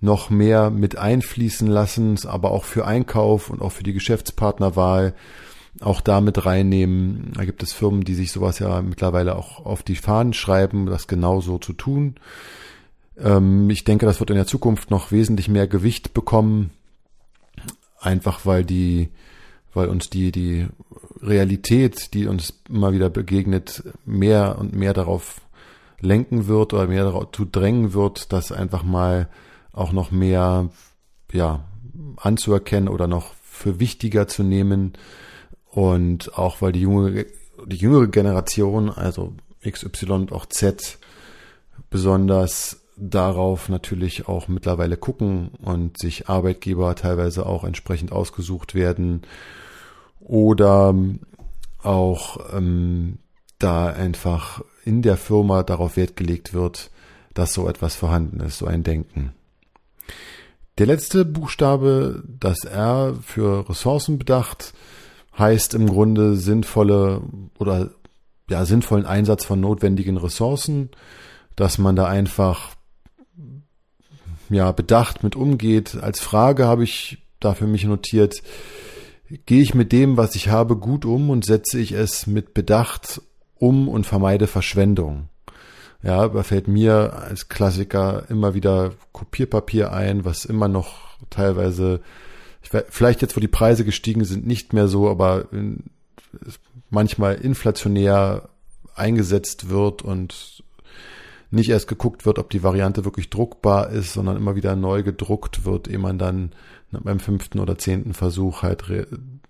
noch 0.00 0.30
mehr 0.30 0.70
mit 0.70 0.98
einfließen 0.98 1.66
lassen, 1.66 2.16
aber 2.26 2.52
auch 2.52 2.62
für 2.62 2.86
Einkauf 2.86 3.50
und 3.50 3.60
auch 3.60 3.72
für 3.72 3.82
die 3.82 3.92
Geschäftspartnerwahl 3.92 5.14
auch 5.80 6.00
da 6.00 6.20
mit 6.20 6.46
reinnehmen. 6.46 7.32
Da 7.34 7.44
gibt 7.44 7.64
es 7.64 7.72
Firmen, 7.72 8.04
die 8.04 8.14
sich 8.14 8.30
sowas 8.30 8.60
ja 8.60 8.82
mittlerweile 8.82 9.34
auch 9.34 9.66
auf 9.66 9.82
die 9.82 9.96
Fahnen 9.96 10.32
schreiben, 10.32 10.86
das 10.86 11.08
genauso 11.08 11.58
zu 11.58 11.72
tun. 11.72 12.14
Ähm, 13.18 13.68
ich 13.68 13.82
denke, 13.82 14.06
das 14.06 14.20
wird 14.20 14.30
in 14.30 14.36
der 14.36 14.46
Zukunft 14.46 14.92
noch 14.92 15.10
wesentlich 15.10 15.48
mehr 15.48 15.66
Gewicht 15.66 16.14
bekommen, 16.14 16.70
einfach 18.00 18.46
weil 18.46 18.64
die 18.64 19.08
weil 19.76 19.88
uns 19.90 20.08
die, 20.08 20.32
die 20.32 20.66
Realität, 21.20 22.14
die 22.14 22.26
uns 22.26 22.62
immer 22.66 22.94
wieder 22.94 23.10
begegnet, 23.10 23.84
mehr 24.06 24.56
und 24.58 24.74
mehr 24.74 24.94
darauf 24.94 25.42
lenken 26.00 26.46
wird 26.46 26.72
oder 26.72 26.86
mehr 26.86 27.04
darauf 27.04 27.30
zu 27.32 27.44
drängen 27.44 27.92
wird, 27.92 28.32
das 28.32 28.52
einfach 28.52 28.82
mal 28.82 29.28
auch 29.72 29.92
noch 29.92 30.10
mehr, 30.10 30.70
ja, 31.30 31.66
anzuerkennen 32.16 32.88
oder 32.88 33.06
noch 33.06 33.34
für 33.42 33.78
wichtiger 33.78 34.26
zu 34.26 34.42
nehmen. 34.42 34.94
Und 35.66 36.38
auch 36.38 36.62
weil 36.62 36.72
die 36.72 36.80
junge, 36.80 37.26
die 37.66 37.76
jüngere 37.76 38.06
Generation, 38.06 38.88
also 38.88 39.34
XY 39.62 40.12
und 40.12 40.32
auch 40.32 40.46
Z, 40.46 40.98
besonders 41.90 42.82
darauf 42.96 43.68
natürlich 43.68 44.26
auch 44.26 44.48
mittlerweile 44.48 44.96
gucken 44.96 45.50
und 45.60 45.98
sich 45.98 46.30
Arbeitgeber 46.30 46.94
teilweise 46.94 47.44
auch 47.44 47.62
entsprechend 47.62 48.10
ausgesucht 48.10 48.74
werden 48.74 49.20
oder 50.20 50.94
auch 51.82 52.52
ähm, 52.52 53.18
da 53.58 53.86
einfach 53.86 54.62
in 54.84 55.02
der 55.02 55.16
Firma 55.16 55.62
darauf 55.62 55.96
Wert 55.96 56.16
gelegt 56.16 56.52
wird, 56.52 56.90
dass 57.34 57.52
so 57.52 57.68
etwas 57.68 57.94
vorhanden 57.94 58.40
ist, 58.40 58.58
so 58.58 58.66
ein 58.66 58.82
Denken. 58.82 59.32
Der 60.78 60.86
letzte 60.86 61.24
Buchstabe, 61.24 62.22
das 62.26 62.64
R 62.64 63.14
für 63.22 63.68
Ressourcenbedacht, 63.68 64.74
heißt 65.38 65.74
im 65.74 65.86
Grunde 65.86 66.36
sinnvolle 66.36 67.22
oder 67.58 67.90
ja, 68.48 68.64
sinnvollen 68.64 69.06
Einsatz 69.06 69.44
von 69.44 69.60
notwendigen 69.60 70.16
Ressourcen, 70.16 70.90
dass 71.56 71.78
man 71.78 71.96
da 71.96 72.06
einfach 72.06 72.76
ja, 74.48 74.70
bedacht 74.72 75.22
mit 75.22 75.34
umgeht. 75.34 75.96
Als 76.00 76.20
Frage 76.20 76.66
habe 76.66 76.84
ich 76.84 77.18
da 77.40 77.54
für 77.54 77.66
mich 77.66 77.84
notiert, 77.84 78.42
gehe 79.28 79.62
ich 79.62 79.74
mit 79.74 79.92
dem, 79.92 80.16
was 80.16 80.34
ich 80.34 80.48
habe, 80.48 80.76
gut 80.76 81.04
um 81.04 81.30
und 81.30 81.44
setze 81.44 81.78
ich 81.78 81.92
es 81.92 82.26
mit 82.26 82.54
Bedacht 82.54 83.20
um 83.58 83.88
und 83.88 84.06
vermeide 84.06 84.46
Verschwendung. 84.46 85.28
Ja, 86.02 86.28
da 86.28 86.42
fällt 86.42 86.68
mir 86.68 87.14
als 87.14 87.48
Klassiker 87.48 88.24
immer 88.28 88.54
wieder 88.54 88.92
Kopierpapier 89.12 89.92
ein, 89.92 90.24
was 90.24 90.44
immer 90.44 90.68
noch 90.68 91.18
teilweise, 91.30 92.00
vielleicht 92.60 93.22
jetzt, 93.22 93.36
wo 93.36 93.40
die 93.40 93.48
Preise 93.48 93.84
gestiegen 93.84 94.24
sind, 94.24 94.46
nicht 94.46 94.72
mehr 94.72 94.88
so, 94.88 95.08
aber 95.08 95.46
manchmal 96.90 97.36
inflationär 97.36 98.48
eingesetzt 98.94 99.68
wird 99.68 100.02
und 100.02 100.62
nicht 101.50 101.70
erst 101.70 101.88
geguckt 101.88 102.26
wird, 102.26 102.38
ob 102.38 102.50
die 102.50 102.62
Variante 102.62 103.04
wirklich 103.04 103.30
druckbar 103.30 103.90
ist, 103.90 104.12
sondern 104.12 104.36
immer 104.36 104.56
wieder 104.56 104.76
neu 104.76 105.02
gedruckt 105.02 105.64
wird, 105.64 105.88
ehe 105.88 105.98
man 105.98 106.18
dann 106.18 106.52
beim 106.90 107.20
fünften 107.20 107.58
oder 107.58 107.78
zehnten 107.78 108.14
Versuch 108.14 108.62
halt 108.62 108.84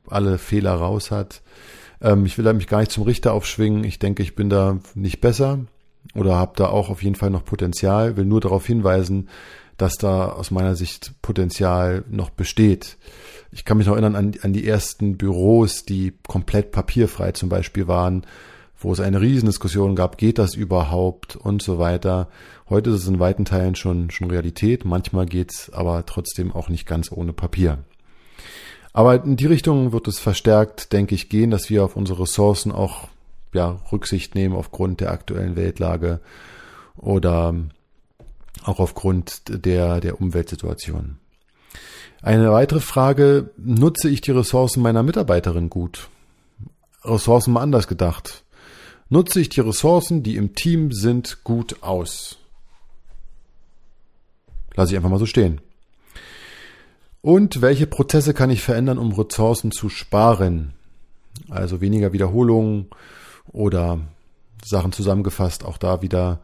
alle 0.09 0.38
Fehler 0.38 0.75
raus 0.75 1.11
hat. 1.11 1.42
Ähm, 2.01 2.27
ich 2.27 2.37
will 2.38 2.44
da 2.44 2.53
mich 2.53 2.66
gar 2.66 2.81
nicht 2.81 2.92
zum 2.92 3.05
Richter 3.05 3.33
aufschwingen. 3.33 3.85
Ich 3.85 3.99
denke, 3.99 4.22
ich 4.22 4.35
bin 4.35 4.51
da 4.51 4.79
nicht 4.94 5.20
besser 5.20 5.61
oder 6.14 6.37
habe 6.37 6.53
da 6.57 6.68
auch 6.68 6.88
auf 6.88 7.03
jeden 7.03 7.16
Fall 7.16 7.31
noch 7.31 7.44
Potenzial. 7.44 8.16
Will 8.16 8.25
nur 8.25 8.40
darauf 8.40 8.66
hinweisen, 8.66 9.29
dass 9.77 9.96
da 9.96 10.29
aus 10.29 10.51
meiner 10.51 10.75
Sicht 10.75 11.14
Potenzial 11.22 12.05
noch 12.09 12.31
besteht. 12.31 12.96
Ich 13.53 13.64
kann 13.64 13.79
mich 13.79 13.87
noch 13.87 13.94
erinnern 13.94 14.16
an, 14.16 14.33
an 14.42 14.53
die 14.53 14.66
ersten 14.66 15.16
Büros, 15.16 15.85
die 15.85 16.14
komplett 16.27 16.72
papierfrei 16.72 17.33
zum 17.33 17.49
Beispiel 17.49 17.87
waren, 17.87 18.27
wo 18.78 18.92
es 18.92 19.00
eine 19.00 19.20
Riesendiskussion 19.20 19.96
gab, 19.96 20.18
geht 20.18 20.38
das 20.38 20.54
überhaupt 20.54 21.36
und 21.36 21.62
so 21.62 21.78
weiter. 21.78 22.28
Heute 22.68 22.90
ist 22.90 23.02
es 23.02 23.08
in 23.08 23.20
weiten 23.20 23.44
Teilen 23.44 23.74
schon, 23.74 24.10
schon 24.10 24.30
Realität. 24.30 24.84
Manchmal 24.84 25.26
geht's 25.26 25.70
aber 25.72 26.04
trotzdem 26.04 26.52
auch 26.52 26.68
nicht 26.68 26.86
ganz 26.86 27.10
ohne 27.10 27.32
Papier. 27.32 27.78
Aber 28.92 29.22
in 29.22 29.36
die 29.36 29.46
Richtung 29.46 29.92
wird 29.92 30.08
es 30.08 30.18
verstärkt, 30.18 30.92
denke 30.92 31.14
ich, 31.14 31.28
gehen, 31.28 31.50
dass 31.50 31.68
wir 31.68 31.84
auf 31.84 31.96
unsere 31.96 32.22
Ressourcen 32.22 32.72
auch 32.72 33.08
ja, 33.52 33.80
Rücksicht 33.92 34.34
nehmen 34.34 34.54
aufgrund 34.54 35.00
der 35.00 35.10
aktuellen 35.10 35.56
Weltlage 35.56 36.20
oder 36.96 37.54
auch 38.64 38.80
aufgrund 38.80 39.42
der, 39.64 40.00
der 40.00 40.20
Umweltsituation. 40.20 41.18
Eine 42.22 42.50
weitere 42.52 42.80
Frage, 42.80 43.50
nutze 43.56 44.08
ich 44.08 44.20
die 44.20 44.32
Ressourcen 44.32 44.82
meiner 44.82 45.02
Mitarbeiterin 45.02 45.70
gut? 45.70 46.08
Ressourcen 47.04 47.52
mal 47.52 47.60
anders 47.60 47.88
gedacht. 47.88 48.44
Nutze 49.09 49.40
ich 49.40 49.49
die 49.49 49.61
Ressourcen, 49.61 50.23
die 50.23 50.37
im 50.37 50.55
Team 50.55 50.92
sind, 50.92 51.45
gut 51.45 51.83
aus? 51.83 52.38
Lass 54.75 54.90
ich 54.90 54.97
einfach 54.97 55.11
mal 55.11 55.19
so 55.19 55.27
stehen. 55.27 55.61
Und 57.23 57.61
welche 57.61 57.87
Prozesse 57.87 58.35
kann 58.35 58.51
ich 58.51 58.62
verändern, 58.62 58.99
um 58.99 59.12
Ressourcen 59.12 59.71
zu 59.71 59.88
sparen? 59.88 60.73
Also 61.49 61.81
weniger 61.81 62.12
Wiederholungen 62.12 62.87
oder 63.53 64.01
Sachen 64.64 64.92
zusammengefasst, 64.92 65.64
auch 65.64 65.79
da 65.79 66.03
wieder 66.03 66.40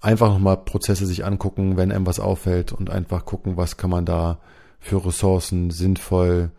einfach 0.00 0.28
nochmal 0.28 0.58
Prozesse 0.58 1.06
sich 1.06 1.24
angucken, 1.24 1.76
wenn 1.76 1.92
einem 1.92 2.06
was 2.06 2.20
auffällt 2.20 2.72
und 2.72 2.90
einfach 2.90 3.24
gucken, 3.24 3.56
was 3.56 3.76
kann 3.76 3.90
man 3.90 4.06
da 4.06 4.38
für 4.78 5.04
Ressourcen 5.04 5.70
sinnvoll 5.70 6.50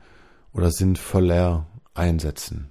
oder 0.54 0.72
sinnvoller 0.72 1.68
einsetzen. 1.94 2.70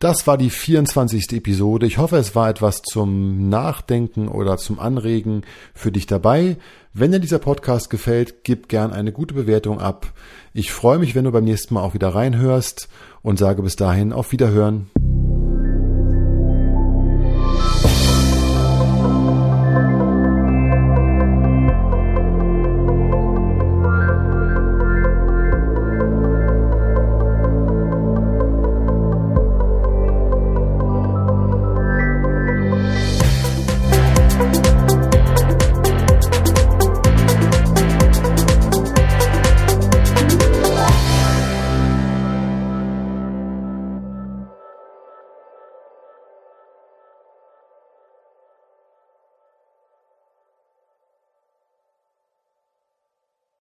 Das 0.00 0.28
war 0.28 0.38
die 0.38 0.50
24. 0.50 1.32
Episode. 1.32 1.84
Ich 1.84 1.98
hoffe, 1.98 2.18
es 2.18 2.36
war 2.36 2.48
etwas 2.48 2.82
zum 2.82 3.48
Nachdenken 3.48 4.28
oder 4.28 4.56
zum 4.56 4.78
Anregen 4.78 5.42
für 5.74 5.90
dich 5.90 6.06
dabei. 6.06 6.56
Wenn 6.92 7.10
dir 7.10 7.18
dieser 7.18 7.40
Podcast 7.40 7.90
gefällt, 7.90 8.44
gib 8.44 8.68
gern 8.68 8.92
eine 8.92 9.10
gute 9.10 9.34
Bewertung 9.34 9.80
ab. 9.80 10.12
Ich 10.54 10.70
freue 10.70 11.00
mich, 11.00 11.16
wenn 11.16 11.24
du 11.24 11.32
beim 11.32 11.42
nächsten 11.42 11.74
Mal 11.74 11.82
auch 11.82 11.94
wieder 11.94 12.14
reinhörst 12.14 12.88
und 13.22 13.40
sage 13.40 13.60
bis 13.60 13.74
dahin 13.74 14.12
auf 14.12 14.30
Wiederhören. 14.30 14.88